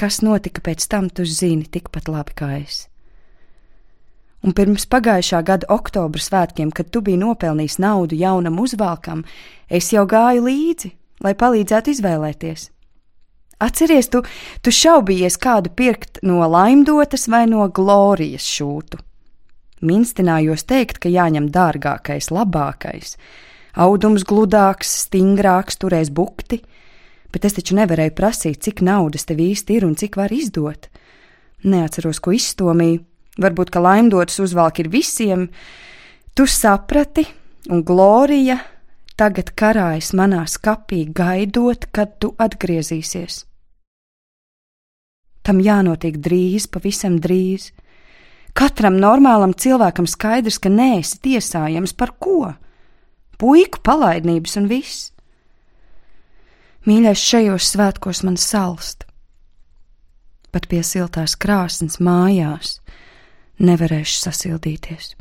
[0.00, 2.86] Kas notika pēc tam, tu zini tikpat labi kā es.
[4.40, 9.26] Un pirms pagājušā gada oktobra svētkiem, kad tu biji nopelnījis naudu jaunam uzvalkam,
[9.68, 12.68] es jau gāju līdzi, lai palīdzētu izvēlēties.
[13.60, 14.22] Atceries, tu,
[14.64, 19.00] tu šaubījies kādu pirkt no laimdotas vai no glorijas šūtu.
[19.84, 23.14] Minstinājos teikt, ka jāņem dārgākais, labākais,
[23.76, 26.60] audums gludāks, stingrāks, turēs bukti,
[27.32, 30.88] bet es taču nevarēju prasīt, cik naudas tev īsti ir un cik var izdot.
[31.64, 33.04] Neatceros, ko izstomīju,
[33.40, 35.48] varbūt, ka laimdotas uzvalk ir visiem.
[36.36, 37.26] Tu saprati,
[37.68, 38.56] un Glorija
[39.20, 43.44] tagad karājas manā skapī, gaidot, kad tu atgriezīsies.
[45.44, 47.70] Tam jānotiek drīz, pavisam drīz.
[48.56, 52.54] Katram normālam cilvēkam skaidrs, ka neesi tiesājams par ko?
[53.40, 55.10] Puiku palaidnības un viss.
[56.88, 59.04] Mīļais, šajos svētkos man salst.
[60.50, 62.78] Pat pie siltās krāsnes mājās
[63.60, 65.14] nevarēšu sasildīties.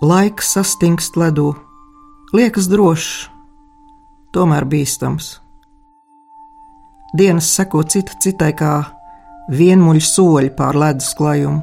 [0.00, 1.50] Laiks sastingst ledū,
[2.32, 3.26] liekas drošs,
[4.32, 5.26] tomēr bīstams.
[7.12, 8.70] Dienas seko cita citai kā
[9.52, 11.60] vienmuļi soļi pār ledus klajumu.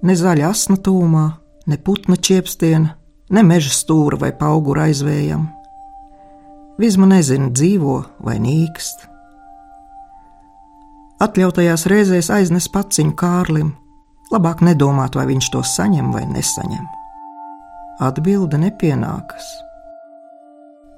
[0.00, 1.26] Ne zaļa asna tūmā,
[1.68, 2.94] ne putna čiepstiena,
[3.36, 5.44] ne meža stūra vai augura aizvējam.
[6.80, 9.04] Visma nezina, dzīvo vai nīkst.
[11.20, 13.74] Atļautajās reizēs aiznes paciņu Kārlim,
[14.32, 16.84] Labāk nedomāt, vai viņš to saņem vai nesaņem.
[18.04, 19.46] Atbilde nepienākas.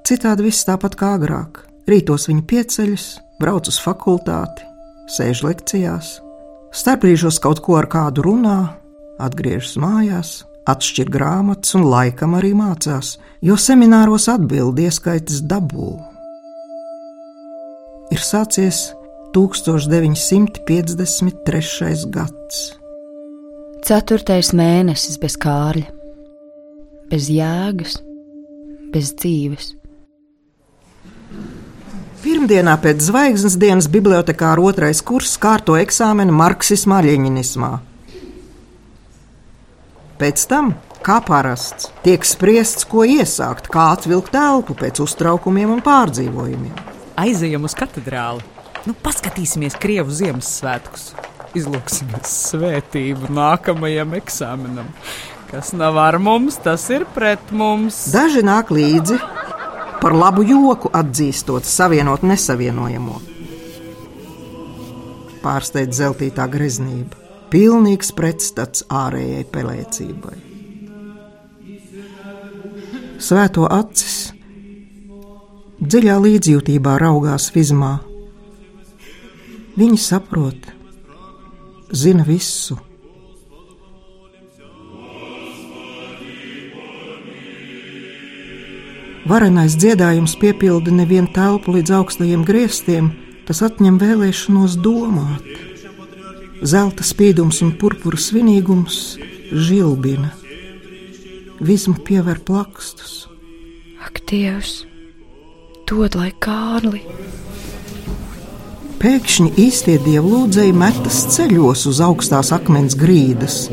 [0.07, 1.63] Citādi viss tāpat kā agrāk.
[1.87, 3.05] Rītos viņa pieceļas,
[3.41, 4.67] brauc uz fakultāti,
[5.09, 6.07] sēž lekcijās,
[6.75, 8.59] starpbrīžos kaut ko ar kādu runā,
[9.21, 10.29] atgriežas mājās,
[10.69, 13.07] atšķir grāmatas un laikam arī mācās,
[13.41, 15.91] jo semināros atbildi ieskaitas dabū.
[18.11, 18.93] Ir sācies
[19.33, 22.05] 1953.
[22.11, 22.80] gads.
[23.81, 25.87] Ceturtais mēnesis bez kārļa,
[27.09, 27.95] bez jēgas,
[28.93, 29.71] bez dzīves.
[32.21, 37.71] Pirmdienā pēc zvaigznes dienas bibliotekāra otrais kurs kārto eksāmenu marksismā, ļeņinismā.
[40.21, 46.85] Pēc tam, kā parasts, tiek spriests, ko iesākt, kā atvilkt telpu pēc uztraukumiem un pārdzīvojumiem.
[47.25, 48.45] Aizejam uz katedrāli,
[48.85, 51.09] nu paskatīsimies Krievu Ziemassvētkus
[51.57, 54.89] izlūksimies svētību nākamajam eksāmenam.
[55.51, 57.97] Kas nav ar mums, tas ir pret mums.
[58.13, 59.17] Daži nāk līdzi,
[60.01, 63.17] par labu joku atzīstot savienot nesavienojamo.
[65.41, 67.17] Pārsteidz zeltītā greznība,
[67.51, 70.37] pilnīgs pretstats ārējai pelēcībai.
[73.21, 74.31] Svēto acis
[75.81, 77.95] dziļā līdzjūtībā raugās vizmā.
[79.77, 80.71] Viņi saprot,
[81.91, 82.77] zina visu.
[89.27, 93.11] Varenais dziedājums piepilda nevienu telpu līdz augstajiem griestiem,
[93.47, 95.45] tas atņem vēlēšanos domāt.
[96.65, 99.19] Zelta spīdums un purpura svinīgums
[99.53, 100.33] žilbina,
[101.61, 103.27] vismu piever plakstus.
[104.01, 104.81] Ak, Dievs,
[105.89, 107.05] dod lai Kārli!
[109.01, 113.63] Pēkšņi īstie dievlūdzēji metas ceļos uz augstās akmens grīdas.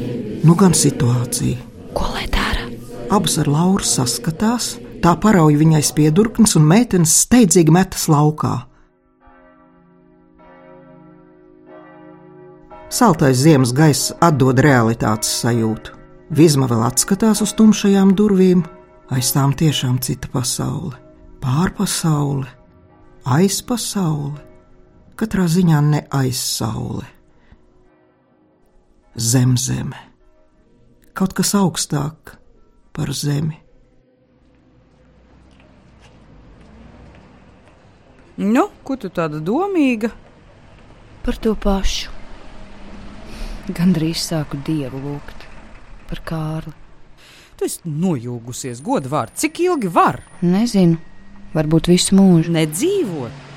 [0.41, 1.59] Nu gan situācija.
[1.93, 2.65] Ko lai dara?
[3.13, 4.71] Abas ar Lauru saskatās,
[5.05, 8.55] tā parauj viņai spiedurknes un meitenes steidzīgi metas laukā.
[12.89, 15.93] Saltais ziemas gaiss atdod realitātes sajūtu.
[16.33, 18.65] Vizma vēl atskatās uz tumšajām durvīm,
[19.13, 20.97] aiz tām tiešām cita pasaule,
[21.45, 22.49] pārpasaule,
[23.29, 24.48] aizpasaule,
[25.19, 27.07] katrā ziņā ne aizsaule.
[29.19, 29.99] Zemzeme,
[31.19, 32.37] kaut kas augstāk
[32.95, 33.59] par zemi.
[38.39, 40.13] Nu, ko tu tāda domīga?
[41.27, 42.15] Par to pašu.
[43.75, 45.49] Gandrīz sāku dievu lūgt
[46.09, 46.77] par Kārli.
[47.59, 49.35] Tu esi nojūgusies, godvārds.
[49.43, 50.23] Cik ilgi var?
[50.47, 51.03] Nezinu,
[51.59, 52.55] varbūt visu mūžu.
[52.55, 53.48] Nedzīvot.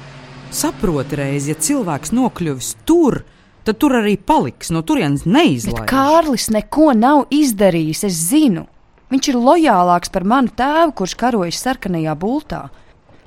[0.52, 3.22] Saproti reizi, ja cilvēks nokļuvis tur,
[3.64, 4.68] tad tur arī paliks.
[4.76, 5.86] No turienes neizlaiž.
[5.88, 8.66] Kārlis neko nav izdarījis, es zinu.
[9.12, 12.66] Viņš ir lojālāks par manu tēvu, kurš karojas sarkanajā bultā.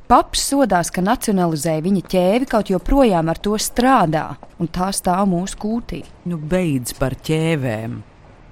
[0.08, 4.26] Paps sodās, ka nacionalizēja viņa ķēvi, kaut joprojām ar to strādā,
[4.60, 6.02] un tā stāv mūsu kūtī.
[6.28, 7.96] Nu, beidz par ķēvēm.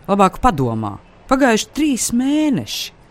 [0.09, 0.97] Labāk padomā,
[1.29, 3.02] pagājuši trīs mēneši.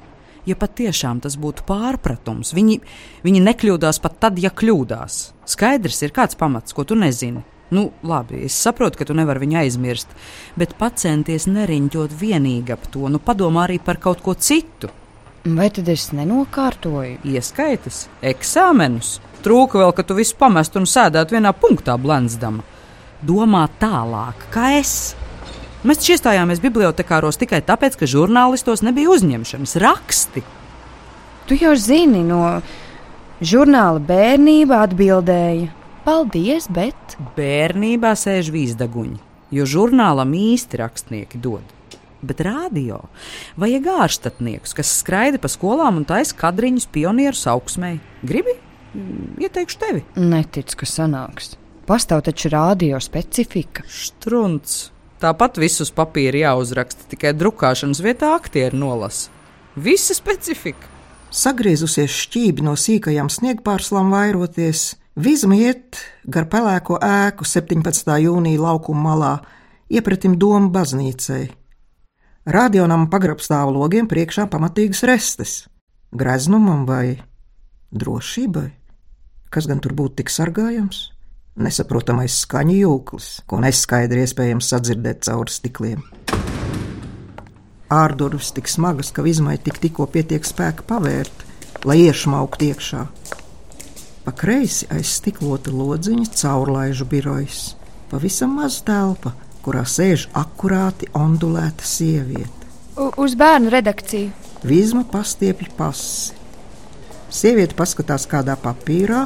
[0.50, 2.80] Ja patiešām tas būtu pārpratums, viņi,
[3.26, 5.22] viņi nekļūdās pat tad, ja kļūdās.
[5.54, 7.44] Skaidrs ir kāds pamats, ko tu nezini.
[7.72, 10.10] Nu, labi, es saprotu, ka tu nevari viņu aizmirst,
[10.60, 14.90] bet pacenties neriņķot vienīgi ap to, nu padomā arī par kaut ko citu.
[15.46, 17.22] Vai tad es nenokārtoju?
[17.32, 19.16] Ieskaitas, eksāmenus.
[19.42, 22.62] Trūka vēl, ka tu visu pamestu un sēdētu vienā punktā blenzdama.
[23.26, 25.16] Domā tālāk, kā es.
[25.82, 30.44] Mēs iestājāmies bibliotekāros tikai tāpēc, ka žurnālistos nebija uzņemšanas raksti.
[31.50, 32.62] Tu jau zini, no
[33.41, 35.72] žurnāla bērnība atbildēja:
[36.06, 37.17] Paldies, bet.
[37.38, 39.17] Bērnībā sēž vīzdaguņi,
[39.58, 41.78] jo žurnālam īsti rakstnieki dod
[42.22, 43.00] bet rādio
[43.58, 47.96] vajag ārštatniekus, kas skraida pa skolām un taisa kadriņus pionieru augsmē.
[48.22, 48.54] Gribi?
[48.94, 50.06] Mm, ieteikšu tevi.
[50.20, 51.56] Neticu, ka sanāks.
[51.89, 53.86] Pastāv taču rādio specifika.
[53.89, 54.91] Strunts.
[55.22, 59.30] Tāpat visus papīri jāuzraksta, tikai drukāšanas vietā aktieri nolasa.
[59.76, 60.90] Visa specifika.
[61.32, 68.14] Sagriezusies šķībi no sīkajām sniegpārslām vairoties, Vizma iet gar pelēko ēku 17.
[68.24, 69.32] jūnija laukuma malā,
[69.92, 71.50] iepratim domu baznīcai.
[72.48, 75.56] Radionam pagrabstāvu logiem priekšā pamatīgas restes.
[76.16, 77.20] Greznumam vai
[77.92, 78.70] drošībai?
[79.52, 81.12] Kas gan tur būtu tik sargājams?
[81.60, 86.06] Nesaprotamais skaņu jūklis, ko neskaidri iespējams sadzirdēt cauri stikliem.
[87.92, 91.44] Ārdurvis tik smagas, ka izmai tik tikko pietiek spēka pavērt,
[91.84, 93.04] lai iešmauktu iekšā.
[94.24, 97.74] Pa kreisi aiz stiklota lodziņa caurlaižu birojas,
[98.08, 99.36] pavisam maz telpa,
[99.66, 102.72] kurā sēž akurāti ondulēta sieviete.
[102.96, 104.32] U uz bērnu redakciju.
[104.64, 106.38] Vizma pastiepja pasi.
[107.32, 109.26] Sieviete paskatās kādā papīrā,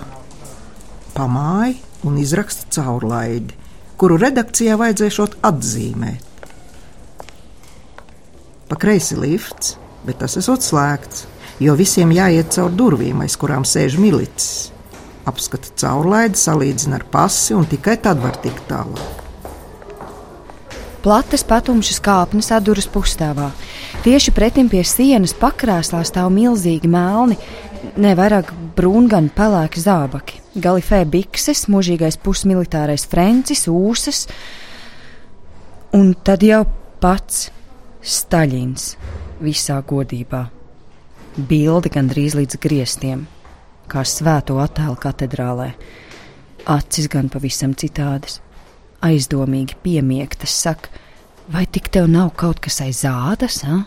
[1.14, 3.56] pamāja un izraksta caurlaidi,
[4.00, 6.32] kuru redakcijā vajadzēšot atzīmēt.
[8.70, 11.26] Pa kreisi lifts, bet tas esot slēgts,
[11.62, 14.72] jo visiem jāiet caur durvīm, aiz kurām sēž milicis.
[15.26, 19.22] Apskata caurlaidi, salīdzina ar pasi un tikai tad var tikt tālāk.
[21.06, 23.52] Platas patumšas kāpnes atduras pusstāvā.
[24.02, 27.38] Tieši pretim pie sienas pakrāslā stāv milzīgi melni,
[28.02, 30.42] ne vairāk brūni, gan pelēki zābaki.
[30.62, 34.26] Galifē bikses, mūžīgais pusmilitārais francis, ūsas,
[35.96, 36.64] un tad jau
[37.04, 37.50] pats
[38.06, 38.92] Staļins
[39.42, 40.46] visā godībā.
[41.36, 43.26] Bilde gandrīz līdz griestiem,
[43.92, 45.72] kā svēto attēlu katedrālē.
[46.72, 48.40] Acis gan pavisam citādas
[49.06, 50.90] aizdomīgi piemiegtas, saka,
[51.52, 53.62] vai tik tev nav kaut kas aiz ādas?
[53.66, 53.84] Ha?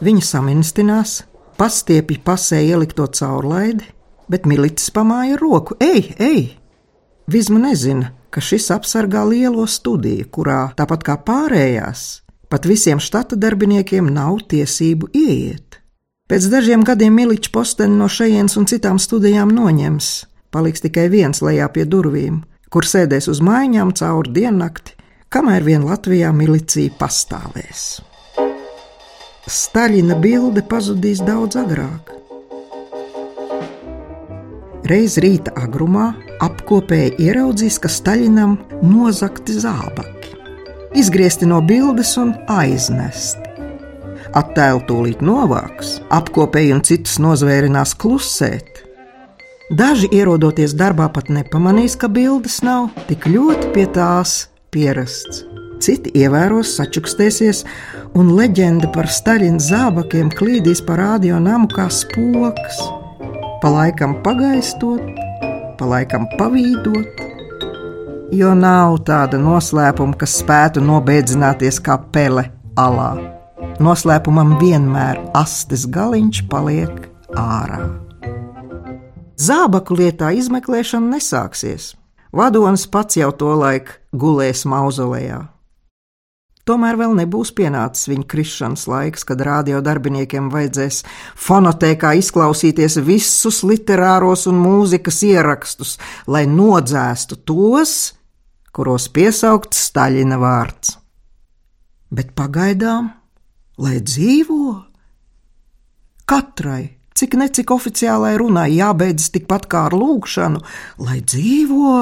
[0.00, 1.20] Viņa saminstinās,
[1.60, 3.84] pastiepja pasē ielikto caurlaidi,
[4.32, 6.56] bet milicis pamāja roku: Ej, ej!
[7.30, 14.08] Vizma nezina, ka šis apsargā lielo studiju, kurā, tāpat kā pārējās, pat visiem štata darbiniekiem
[14.08, 15.78] nav tiesību ieiet.
[16.30, 20.10] Pēc dažiem gadiem miliča posteni no šejienes un citām studijām noņems.
[20.50, 24.94] Paliks tikai viens lejā pie durvīm, kur sēdēs uz mājām cauri diennakti,
[25.30, 28.09] kamēr vien Latvijā milicija pastāvēs.
[29.48, 32.10] Staļina bilde pazudīs daudz agrāk.
[34.90, 36.10] Reiz rīta agrumā
[36.42, 40.34] apkopēji ieraudzīs, ka Staļinam nozakti zābaki,
[40.98, 43.46] izgriezti no bildes un aiznesti.
[44.36, 48.70] Attēlu tūlīt novāks, apkopēji un citus nozvērinās klusēt,
[49.70, 55.44] Daži ierodoties darbā pat nepamanīs, ka bildes nav tik ļoti pie tās pierasts.
[55.80, 57.64] Citi ievēros, sačukstēsies,
[58.18, 62.84] un leģenda par Staļina zābakiem klīdīs pa radio namu kā spoks.
[63.60, 65.02] Pa laikam pagaistot,
[65.80, 67.28] pa laikam pavīdot,
[68.30, 72.44] Jo nav tāda noslēpuma, kas spētu nobeidzināties kā pele
[72.78, 73.08] alā.
[73.82, 77.80] Noslēpumam vienmēr astes galiņš paliek ārā.
[79.34, 81.96] Zābaku lietā izmeklēšana nesāksies.
[82.30, 85.48] Vadonis pats jau to laiku gulēs mauzolejā.
[86.70, 91.00] Tomēr vēl nebūs pienācis viņa krišanas laiks, kad radio darbiniekiem vajadzēs
[91.34, 95.96] fonotēkā izklausīties visus literāros un mūzikas ierakstus,
[96.30, 97.96] lai nodzēstu tos,
[98.70, 100.94] kuros piesaukts Staļina vārds.
[102.14, 103.10] Bet pagaidām,
[103.82, 104.78] lai dzīvo,
[106.30, 106.84] katrai,
[107.18, 110.62] cik necik oficiālai runai jābeidzas tikpat kā ar lūgšanu,
[111.02, 112.00] lai dzīvo.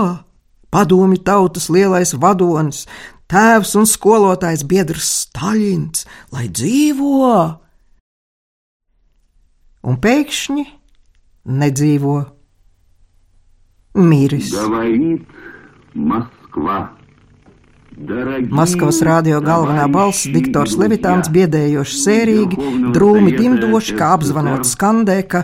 [0.68, 2.84] Padomi tautas lielais vadonis,
[3.31, 7.33] tēvs un skolotājs biedrs Staļins, lai dzīvo!
[9.83, 10.63] Un pēkšņi
[11.59, 12.19] nedzīvo.
[13.99, 14.53] Mīris.
[18.49, 25.43] Maskavas radio galvenā balss diktors Levitāns biedējoši sērīgi, drūmi dimdoši, kā apzvanot skandē, ka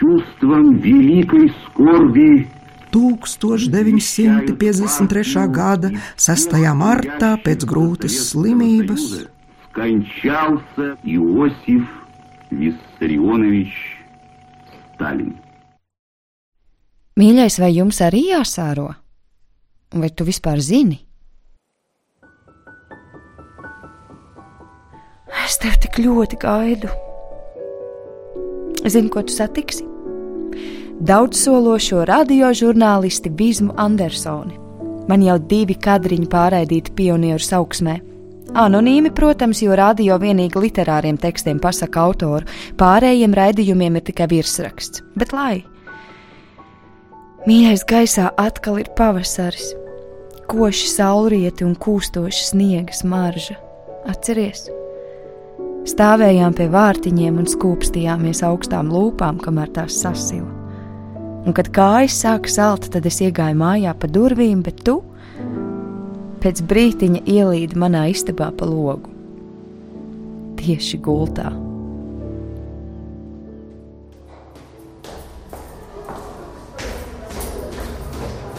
[0.00, 2.48] чувством великой скорби
[2.92, 5.48] 1953.
[5.48, 6.52] gada 6.
[6.76, 9.32] martā pēc grūtas slimības
[9.72, 11.88] скончался Иосиф
[12.50, 13.72] Виссарионович
[14.94, 15.32] Сталин.
[17.16, 18.92] Mīļais, vai jums arī jāsāro?
[19.92, 21.00] Vai tu vispār zini?
[25.42, 26.92] Es tev tik ļoti gaidu.
[28.88, 29.84] Zini, ko tu satiksi?
[30.99, 34.57] Daudzsološo radiožurnālisti Vizmu Andersoni.
[35.07, 37.99] Man jau divi kadriņi pārraidīti pionieru augsmē.
[38.57, 42.47] Anonīmi, protams, jo radio vienīgi literāriem tekstiem pasaka autoru,
[42.79, 45.03] pārējiem raidījumiem ir tikai virsraksts.
[45.15, 45.63] Bet lai!
[47.47, 49.71] Mīļais gaisā atkal ir pavasaris,
[50.51, 53.59] koši saulrieti un kūstoša sniega smarža.
[54.07, 54.67] Atceries!
[55.87, 60.56] Stāvējām pie vārtiņiem un skūpstījāmies augstām lūpām, kamēr tās sasila
[61.47, 64.99] un kad kājas sāka salt, tad es iegāju mājā pa durvīm, bet tu
[66.43, 69.13] pēc brītiņa ielīdi manā istabā pa logu.
[70.59, 71.53] Tieši gultā.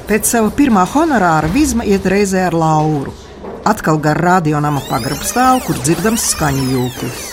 [0.09, 3.13] Pēc sava pirmā honorāra Vizma iet reizē ar Lauru.
[3.69, 7.27] Atkal gar radionama pagrabu stāvu, kur dzirdams skaņu jūklis.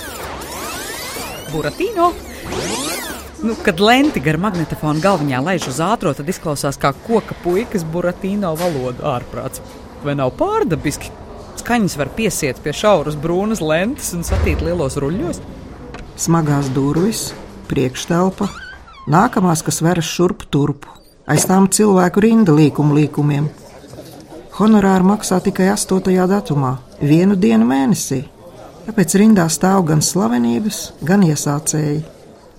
[1.53, 2.11] Buratino!
[3.43, 8.53] Nu, kad lenti gar magnetofona galviņā laiž uz ātrā, tad izklausās kā koka puikas buratīno
[8.55, 9.63] valoda ārprāts.
[10.05, 11.11] Vai nav pārdabiski?
[11.59, 15.41] Skaņas var piesiet pie šauras brūnas lentes un satīt lielos ruļļos.
[16.19, 17.27] Smagās durvis,
[17.67, 18.47] priekštelpa,
[19.11, 20.91] nākamās, kas veras šurp turpu,
[21.27, 23.51] aiz tām cilvēku rinda līkumu līkumiem.
[24.55, 26.15] Honorāri maksā tikai 8.
[26.31, 28.23] datumā, vienu dienu mēnesī.
[28.85, 32.14] Tāpēc rindā stāv gan slavenības, gan iesācēji.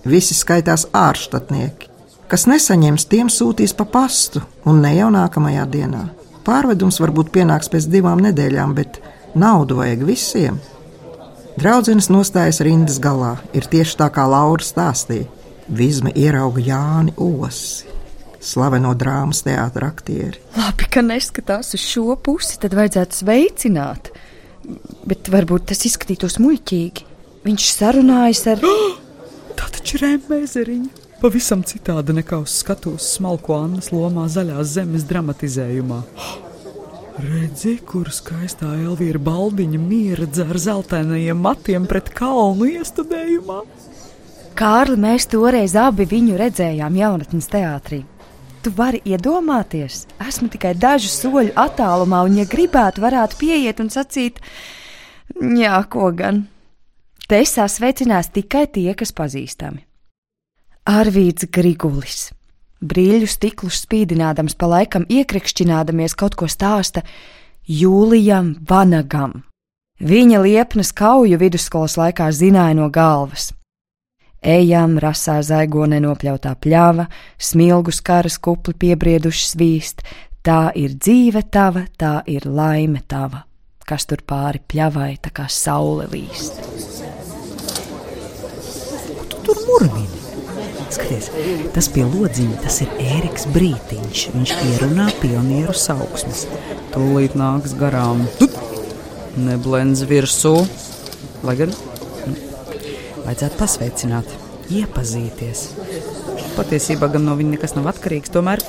[0.07, 1.89] Visi skaitās ārštatnieki.
[2.31, 6.03] Kas nesaņems, tiem sūtīs pa pastu, un ne jau nākamajā dienā.
[6.47, 9.01] Pārvedums varbūt pienāks pēc divām nedēļām, bet
[9.35, 10.59] naudu vajag visiem.
[11.59, 15.27] Draudzenes nostājas rindas galā, ir tieši tā kā Laura stāstīja.
[15.67, 17.89] Vizma ierauga Jāni Osi,
[18.39, 20.39] slaveno drāmas teātra aktieri.
[20.55, 24.13] Labi, ka neskatās uz šo pusi, tad vajadzētu sveicināt.
[25.07, 27.11] Bet varbūt tas izskatītos muļķīgi.
[27.47, 28.63] Viņš sarunājas ar.
[29.57, 31.05] Tā taču ir rēmēzeriņa.
[31.17, 36.03] Pavisam citādi nekā uz skatuves smalko Annas lomā zaļās zemes dramatizējumā.
[37.17, 43.63] Redzi, kur skaistā Elvīra baldiņa miera ar zeltainajiem matiem pret kalnu iestudējumā.
[44.57, 48.03] Kārli, mēs toreiz abi viņu redzējām jaunatnes teātrī.
[48.61, 54.37] Tu vari iedomāties, esmu tikai dažu soļu attālumā, un, ja gribētu, varētu pieiet un sacīt,
[55.57, 56.45] jā, ko gan.
[57.27, 59.81] Te sasveicinās tikai tie, kas pazīstami.
[60.87, 62.29] Arvīds Grigulis.
[62.79, 67.03] Brīļu stiklus spīdinādams, pa laikam iekrikšķinādamies kaut ko stāsta
[67.67, 69.41] Jūlijam Vanagam.
[69.99, 73.49] Viņa liepnas kauju vidusskolas laikā zināja no galvas.
[74.39, 80.05] Ejam, rasā zaigo nenopļautā pļāva, smilgus karas kupli piebrieduši svīst,
[80.45, 83.43] tā ir dzīve tava, tā ir laime tava,
[83.83, 86.96] kas tur pāri pļavai tā kā saule līst
[89.67, 90.23] tur murmini.
[90.87, 91.27] Skaties,
[91.75, 94.21] tas pie lodziņa, tas ir Ēriks Brītiņš.
[94.33, 96.45] Viņš ierunā pionieru sauksmes.
[96.93, 98.23] Tūlīt nāks garām.
[99.37, 100.55] Neblendz virsū.
[101.45, 102.33] Lai gan nu,
[103.25, 104.31] vajadzētu pasveicināt,
[104.73, 105.67] iepazīties.
[106.55, 108.63] Patiesībā gan no viņa nekas nav atkarīgs, tomēr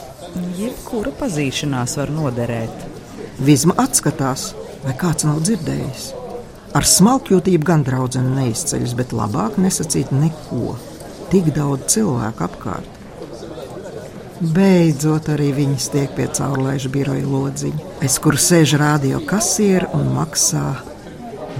[0.58, 2.84] Jebkura pazīšanās var noderēt.
[3.40, 4.50] Vizma atskatās,
[4.82, 6.10] vai kāds nav dzirdējis.
[6.76, 10.76] Ar smalkjūtību gan draudzene neizceļas, bet labāk nesacīt neko.
[11.28, 12.94] Tik daudz cilvēku apkārt.
[14.38, 20.62] Beidzot, arī viņas tiek pie caurlaiža biroja lodziņa, aiz kura sēž rādio kasiera un maksā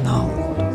[0.04, 0.68] naudu.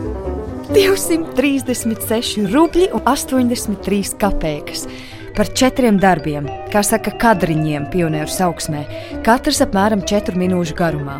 [0.73, 4.85] 236 rubļi un 83 kopēkas.
[5.33, 8.83] Par četriem darbiem, kā saka, kadriņiem pionieru augsmē,
[9.25, 11.17] katrs apmēram 4 minūšu garumā.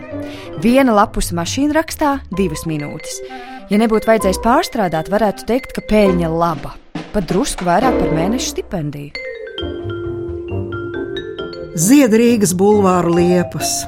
[0.61, 3.17] Viena lapus mašīna rakstā 2 minūtes.
[3.71, 6.75] Ja nebūtu vajadzējis pārstrādāt, varētu teikt, ka pēļņa laba,
[7.13, 9.29] pat drusku vairāk par mēneša stipendiju.
[11.73, 13.83] Ziedrīgas bulvāru liepas.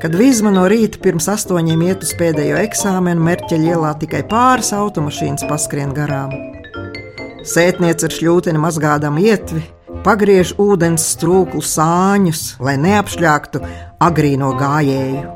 [0.00, 5.44] Kad Vizma no rīta pirms astoņiem iet uz pēdējo eksāmenu, Merķeļa ielā tikai pāris automašīnas
[5.48, 6.32] paskrien garām.
[7.48, 9.62] Sētniece ar šļūteni mazgādam ietvi,
[10.04, 13.64] pagriež ūdens strūklu sāņus, lai neapšļāktu
[14.04, 15.26] agrīno gājēju.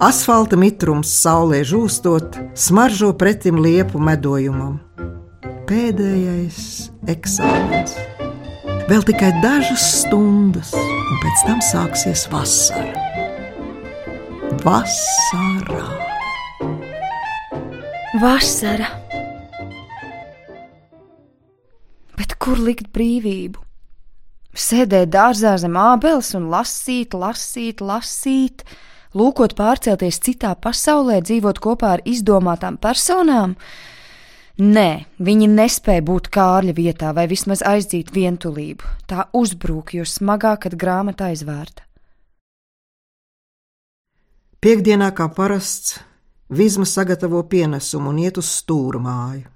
[0.00, 4.78] Asfalta mitrums saulē žūstot, smaržo pretim liepu medojumam.
[5.70, 7.92] Pēdējais eksāmens.
[8.88, 13.04] Vēl tikai dažas stundas, un pēc tam sāksies vasara.
[14.64, 15.84] Vasarā!
[18.18, 18.88] Vasara!
[22.18, 23.62] Bet kur likt brīvību?
[24.50, 28.66] Sēdēt dārzā zem ābeles un lasīt, lasīt, lasīt,
[29.14, 33.54] lūkot pārcelties citā pasaulē, dzīvot kopā ar izdomātām personām?
[34.61, 38.87] Nē, viņi nespēja būt kārļa vietā vai vismaz aizdzīt vientulību.
[39.09, 41.83] Tā uzbrūk, jo smagāk, kad grāmata aizvērta.
[44.63, 45.99] Piektdienā, kā parasts,
[46.49, 49.47] Vizma sagatavo pienesumu un iet uz stūra māju.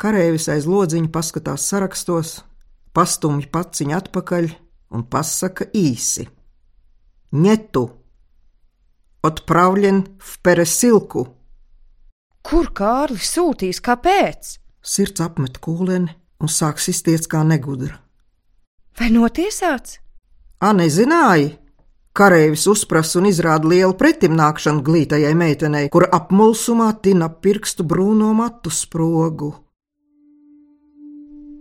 [0.00, 2.30] Kareivis aiz lodziņa paskatās sarakstos,
[2.96, 4.48] pastumj paciņu atpakaļ
[4.96, 6.24] un pasaka īsi:
[7.36, 7.84] Ņetu,
[9.28, 11.26] отправлен в Пересилku.
[12.41, 14.55] Kur Kārlis sūtīs, kāpēc?
[14.81, 16.09] Sirds apmet kūleni
[16.41, 17.99] un sāk sisties kā negudra.
[18.99, 19.99] Vai notiesāts?
[20.61, 21.57] A, nezināji!
[22.11, 29.53] Kareivis uzprasa un izrāda lielu pretimnākšanu glītajai meitenei, kura apmulsumā tina pirkstu brūno matu sprogu.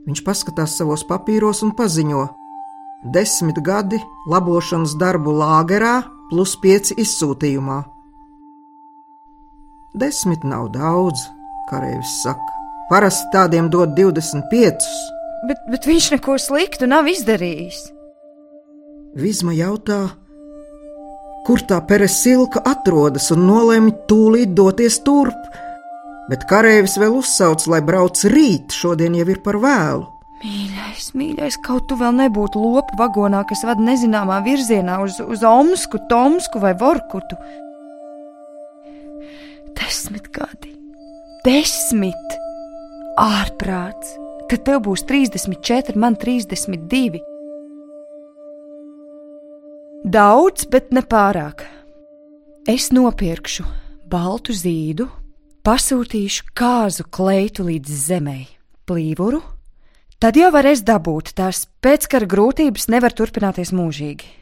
[0.08, 2.24] Viņš paskatās savos papīros un paziņo:
[3.14, 4.00] desmit gadi
[4.32, 6.00] labošanas darbu lāgerā,
[6.32, 7.78] plus pieci izsūtījumā.
[9.98, 11.26] Desmit nav daudz,
[11.70, 12.58] kareivis saka.
[12.90, 14.86] Parasti tādiem dod 25.
[15.48, 17.80] Bet, bet viņš neko sliktu nav izdarījis.
[19.18, 20.02] Vizma jautā,
[21.46, 25.50] kur tā peresilka atrodas, un nolēma tūlīt doties turp
[26.30, 30.06] bet kareivis vēl uzsauc, lai brauc rīt, šodien jau ir par vēlu.
[30.40, 36.00] Mīļais, mīļais, kaut tu vēl nebūtu lopu vagonā, kas vada nezināmā virzienā uz, uz Omsku,
[36.08, 37.36] Tomsku vai Vorkutu.
[39.90, 40.70] Desmit gadi,
[41.42, 42.34] desmit!
[43.18, 44.12] Ārprāts!
[44.46, 47.18] Tad tev būs 34, man 32.
[50.06, 51.66] Daudz, bet ne pārāk.
[52.70, 53.66] Es nopirkšu
[54.14, 55.08] baltu zīdu,
[55.66, 58.46] pasūtīšu kāzu kleitu līdz zemei,
[58.86, 59.42] plīvuru,
[60.22, 64.36] tad jau varēs dabūt tās pēckara grūtības nevar turpināties mūžīgi.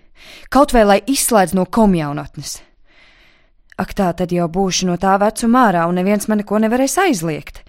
[0.53, 2.59] Kaut vai lai izslēdz no komjaunatnes.
[3.79, 7.63] Ak tā tad jau būšu no tā vecuma ārā, un neviens man neko nevarēs aizliegt.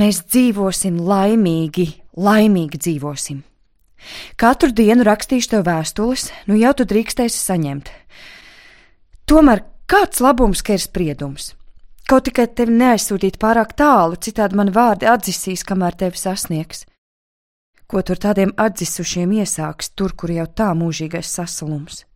[0.00, 3.42] Mēs dzīvosim laimīgi, laimīgi dzīvosim.
[4.40, 7.90] Katru dienu rakstīšu tev vēstules, nu jau tu drīkstēsi saņemt.
[9.28, 11.52] Tomēr kāds labums, ka ir spriedums?
[12.08, 16.86] Kaut tikai tevi neaizsūtīt pārāk tālu, citādi man vārdi atzisīs, kamēr tevi sasniegs.
[17.86, 22.06] Ko tur tādiem atzisušiem iesāks, tur, kur jau tā mūžīgais sasalums?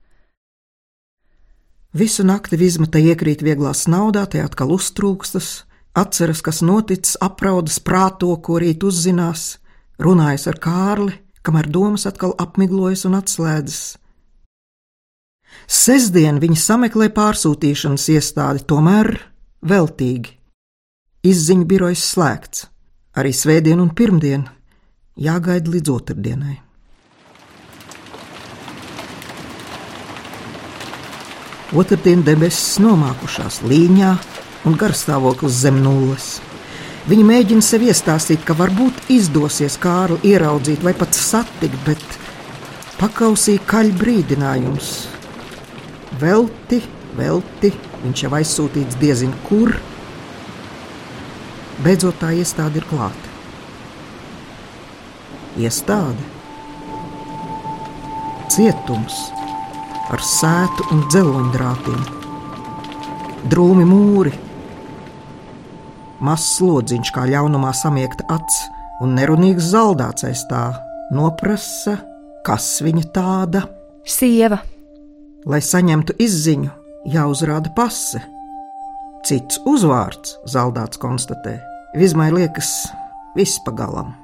[1.94, 8.58] Visu nakti Vizmata iekrīt vieglā naudā, te atkal uztrūkstas, atceras, kas noticis, apraudas prāto, ko
[8.60, 9.58] rīt uzzinās,
[9.98, 11.14] runājas ar Kārli,
[11.46, 13.96] kamēr domas atkal apmiglojas un atslēdzas.
[15.66, 19.14] Sesdien viņa sameklē pārsūtīšanas iestādi, tomēr
[19.62, 20.36] veltīgi.
[21.26, 22.66] Izziņu birojas slēgts,
[23.16, 24.46] arī svētdien un pirmdien
[25.16, 26.65] jāgaida līdz otrdienai.
[31.74, 34.12] Otradien debesis nomākušās līņā
[34.68, 36.36] un garstāvoklis zem nulles.
[37.10, 42.06] Viņa mēģina sev iestāstīt, ka varbūt izdosies Kārli ieraudzīt vai pat satikt, bet
[43.00, 44.94] pakausīja kaļ brīdinājums.
[46.20, 46.80] Velti,
[47.18, 47.72] velti,
[48.06, 49.72] Viņš jau aizsūtīts diezin kur.
[51.82, 53.32] Beidzot, tā iestāde ir klāta.
[55.56, 56.34] Iestāde
[58.52, 59.16] cietums
[60.12, 62.02] ar sētu un dzeloņdrātiem,
[63.50, 64.32] drūmi mūri,
[66.22, 68.60] mazs slodziņš kā ļaunumā samiekta acs
[69.02, 70.68] un nerunīgs zaldāts aiz tā
[71.14, 71.98] noprasa,
[72.46, 73.66] kas viņa tāda.
[74.06, 74.60] Sieva.
[75.46, 76.70] Lai saņemtu izziņu,
[77.10, 78.22] jāuzrāda pase.
[79.26, 81.58] Cits uzvārds, zaldāts konstatē,
[81.98, 82.70] vismai liekas,
[83.38, 84.14] viss pagalam.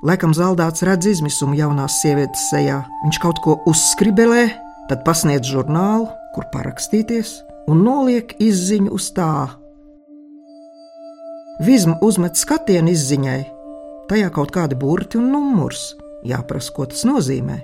[0.00, 2.78] Laikam zaldāts redz izmisumu jaunās sievietes sejā.
[3.04, 4.46] Viņš kaut ko uzskribelē,
[4.88, 7.34] tad pasniedz žurnālu, kur parakstīties,
[7.68, 9.32] un noliek izziņu uz tā.
[11.60, 13.42] Vizma uzmet skatienu izziņai,
[14.08, 15.90] tajā kaut kādi burti un numurs.
[16.24, 17.60] Jāprasa, ko tas nozīmē.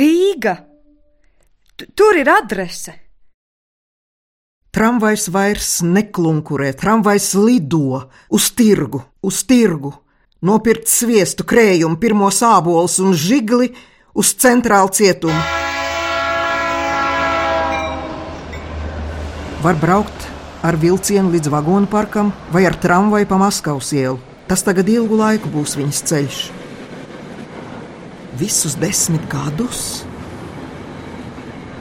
[0.00, 0.56] Rīga!
[1.76, 2.96] T tur ir adrese!
[4.72, 9.92] Tramvajs vairs neklunkurē, tramvajs lido uz tirgu, uz tirgu
[10.44, 13.72] nopirkt sviestu, krējumu, pirmo sābolus un žigli
[14.14, 15.38] uz centrālu cietumu.
[19.58, 20.28] Var braukt
[20.62, 24.20] ar vilcienu līdz vagonu parkam vai ar tramvaju pa Maskavas ielu.
[24.48, 26.38] Tas tagad ilgu laiku būs viņas ceļš.
[28.38, 30.04] Visus desmit gadus?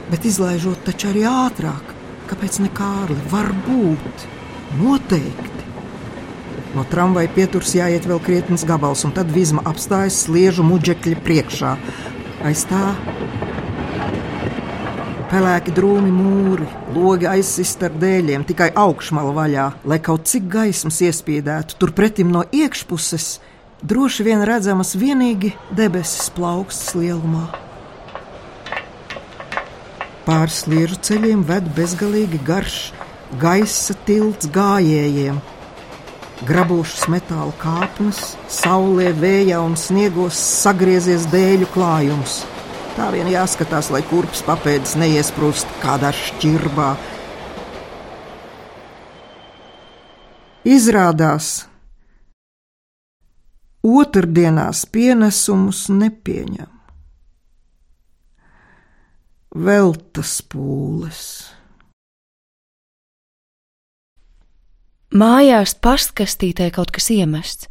[0.09, 1.93] Bet izlaižot taču arī ātrāk.
[2.27, 3.19] Kāpēc ne Kārli?
[3.31, 4.25] Varbūt,
[4.81, 5.56] noteikti.
[6.77, 11.71] No tramvaja pieturas jāiet vēl krietnes gabals, un tad vizma apstājas sliežu muģekļa priekšā.
[12.45, 12.81] Aiz tā
[15.31, 21.79] pelēki drūmi mūri, logi aizsist ar dēļiem, tikai augšmala vaļā, lai kaut cik gaismas iespiedētu.
[21.81, 23.39] Turpretim no iekšpuses
[23.81, 27.47] droši vien redzamas tikai debesis plaukstas lielumā.
[30.29, 32.81] Pāri sliežu ceļiem ved bezgalīgi garš
[33.41, 35.41] gaisa tilts gājējiem
[36.45, 42.43] Grabūšas metāla kāpnes, saulē, vējā un sniegos sagriezies dēļu klājums.
[42.93, 46.91] Tā vien jāskatās, lai kurpes papēdis neiesprūst kādā šķirbā.
[50.77, 51.65] Izrādās,
[53.81, 56.69] otrdienās pienesumus nepieņem.
[59.57, 61.56] Veltas pūles.
[65.17, 67.69] Mājās pastkastītē kaut kas iemests.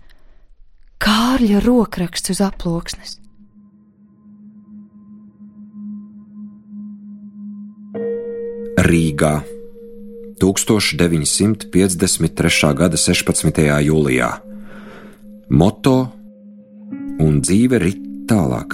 [1.05, 3.13] Kārļa rokraksts uz aploksnes.
[8.87, 9.35] Rīgā
[10.43, 12.73] 1953.
[12.81, 13.63] gada 16.
[13.91, 14.31] jūlijā.
[15.51, 15.97] Moto
[17.23, 18.71] un dzīve rit tālāk.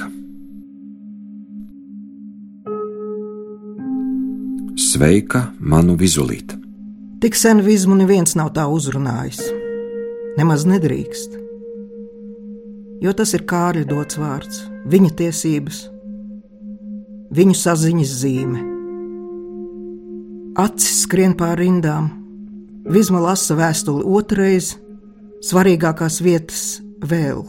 [4.80, 6.61] Sveika, manu vizulīti!
[7.22, 9.40] Tik sen vizmu neviens nav tā uzrunājis.
[10.38, 11.36] Nemaz nedrīkst.
[13.02, 15.84] Jo tas ir Kārļa dots vārds, viņa tiesības,
[17.34, 18.64] viņu saziņas zīme.
[20.62, 22.10] Acis skrien pāri rindām,
[22.82, 24.72] Vizma lasa vēstuli otrreiz,
[25.46, 26.62] svarīgākās vietas
[26.98, 27.44] vēl.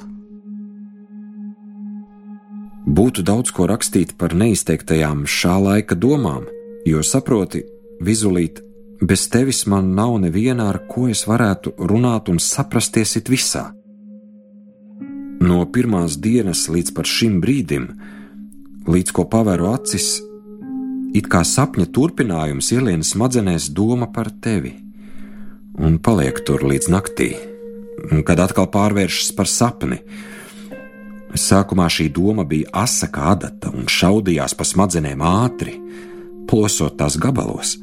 [2.94, 6.46] Būtu daudz ko rakstīt par neizteiktajām šā laika domām,
[6.86, 7.64] jo saproti,
[8.04, 8.62] vizulīt
[9.04, 13.66] Bez tevis man nav neviena, ar ko es varētu runāt un saprasties it visā.
[15.44, 17.90] No pirmās dienas līdz šim brīdim,
[18.88, 20.22] līdz ko pavēru acis,
[21.12, 24.72] it kā sapņa turpinājums ielienas smadzenēs doma par tevi,
[25.84, 27.34] un paliek tur līdz naktī,
[28.24, 30.00] kad atkal pārvēršas par sapni.
[31.36, 35.82] Sākumā šī doma bija asa kā adata un šaudījās pa smadzenēm ātri,
[36.48, 37.82] plosot tās gabalos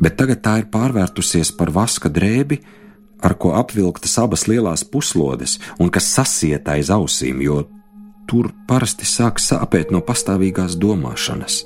[0.00, 2.60] bet tagad tā ir pārvērtusies par vaska drēbi,
[3.24, 7.62] ar ko apvilktas abas lielās puslodes un kas sasiet aiz ausīm, jo
[8.28, 11.62] tur parasti sāk sāpēt no pastāvīgās domāšanas.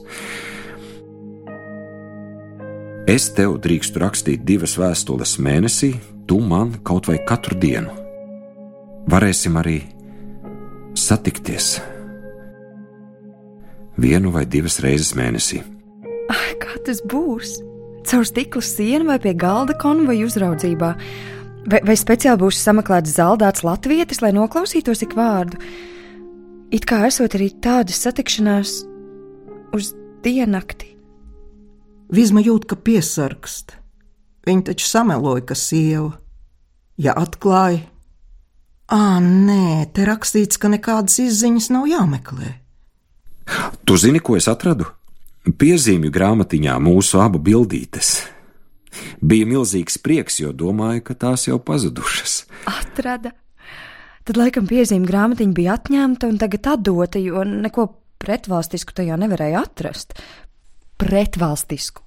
[3.08, 5.94] Es tev drīkstu rakstīt divas vēstules mēnesī,
[6.28, 7.94] tu man kaut vai katru dienu.
[9.08, 9.78] Varēsim arī
[10.98, 11.78] satikties
[13.98, 15.62] vienu vai divas reizes mēnesī.
[16.28, 17.56] Ai, kā tas būs?
[18.08, 20.92] Caur stikla sienu vai pie galda konvoja uzraudzībā.
[21.68, 25.60] Vai, vai speciāli būs sameklēts zaldāts latvietis, lai noklausītos ik vārdu?
[26.72, 28.72] It kā esot arī tādas satikšanās
[29.76, 29.92] uz
[30.24, 30.94] diennakti.
[32.12, 33.76] Vizma jūt, ka piesargst.
[34.48, 36.14] Viņa taču sameloja, ka sieva.
[36.98, 37.84] Ja atklāja,
[38.88, 42.54] ah, nē, te rakstīts, ka nekādas izziņas nav jāmeklē.
[43.84, 44.88] Tu zini, ko es atradu?
[45.54, 48.22] Piezīmju grāmatiņā mūsu abu bildītes.
[49.20, 52.40] Bija milzīgs prieks, jo domāju, ka tās jau pazudušas.
[52.70, 53.34] Atrada.
[54.26, 57.86] Tad, laikam, piezīme grāmatiņa bija atņemta un tagad atdota, jo neko
[58.20, 60.18] pretvalstisku tajā nevarēja atrast.
[60.98, 62.04] Pretvalstisku.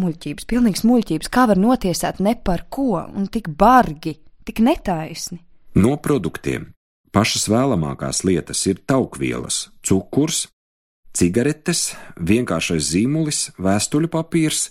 [0.00, 4.16] Muļķības, pilnīgs muļķības, kā var notiesāt ne par ko un tik bargi,
[4.46, 5.42] tik netaisni.
[5.76, 6.70] No produktiem
[7.14, 10.46] pašas vēlamākās lietas ir taukvielas, cukurs,
[11.16, 14.68] cigaretes, vienkāršais zīmulis, vēstuļu papīrs,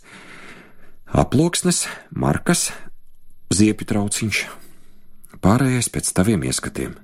[1.10, 1.86] aploksnes,
[2.16, 2.70] markas,
[3.54, 4.44] ziepju trauciņš.
[5.40, 6.96] Pārējais pēc taviem ieskatiem.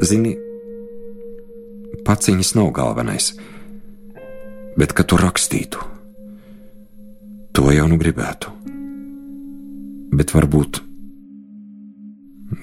[0.00, 0.32] Zini,
[2.06, 3.34] paciņas nav galvenais,
[4.80, 5.84] bet ka tu rakstītu,
[7.52, 8.56] to jau nu gribētu.
[10.10, 10.80] Bet varbūt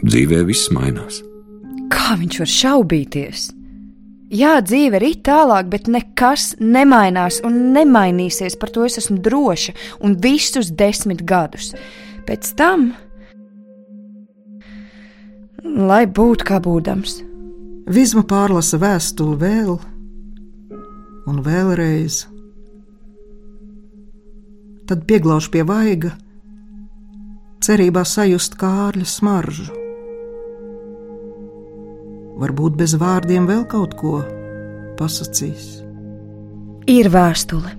[0.01, 1.22] dzīvē viss mainās.
[1.91, 3.47] Kā viņš var šaubīties?
[4.27, 8.57] Jā, dzīve ir tālāk, bet nekas nemainās un nemainīsies.
[8.59, 9.73] Par to es esmu droša
[10.03, 11.71] un visus desmit gadus.
[12.27, 12.89] Pēc tam,
[15.63, 17.21] lai būtu kā būdams.
[17.88, 19.77] Vizma pārlasa vēstuli vēl
[21.31, 22.25] un vēlreiz.
[24.91, 26.17] Tad pieglauž pie vaiga,
[27.63, 29.86] cerībā sajust kārļa smaržu.
[32.38, 34.19] Varbūt bez vārdiem vēl kaut ko
[34.99, 35.81] pasakīs.
[36.88, 37.73] Ir vēstule,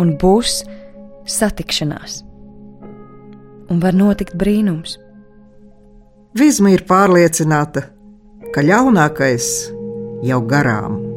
[0.00, 0.62] un būs
[1.28, 2.22] satikšanās,
[3.68, 4.96] un var notikt brīnums.
[6.38, 7.88] Vizma ir pārliecināta,
[8.54, 9.50] ka ļaunākais
[10.24, 11.07] jau garām.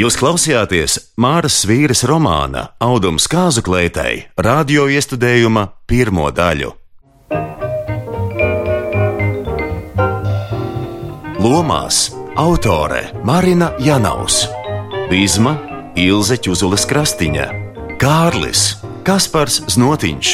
[0.00, 6.70] Jūs klausījāties Māras Vīras romāna Audums kāzu klētei radio iestudējuma pirmo daļu.
[11.44, 11.98] Lomās
[12.40, 14.46] autore Marina Janaus,
[15.10, 15.52] Vizma
[16.00, 17.50] Ilze Čuzules Krastiņa,
[18.00, 20.30] Kārlis Kaspars Znotiņš,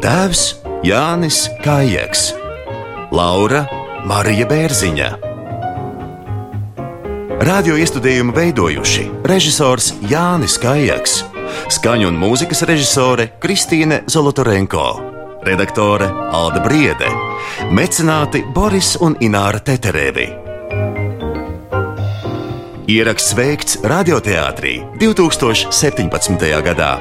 [0.00, 0.46] Tēvs
[0.86, 2.30] Jānis Kājeks,
[3.12, 3.66] Laura
[4.08, 5.31] Marija Bērziņa.
[7.42, 11.16] Radio iestudējumu veidojuši režisors Jānis Kājaks,
[11.74, 14.84] skaņu un mūzikas režisore Kristīne Zolotorenko,
[15.42, 17.10] redaktore Alda Briede,
[17.74, 20.28] mecenāti Boris un Ināra Teterēvi.
[22.94, 26.46] Ieraksts veikts radioteātrī 2017.
[26.70, 26.92] gadā.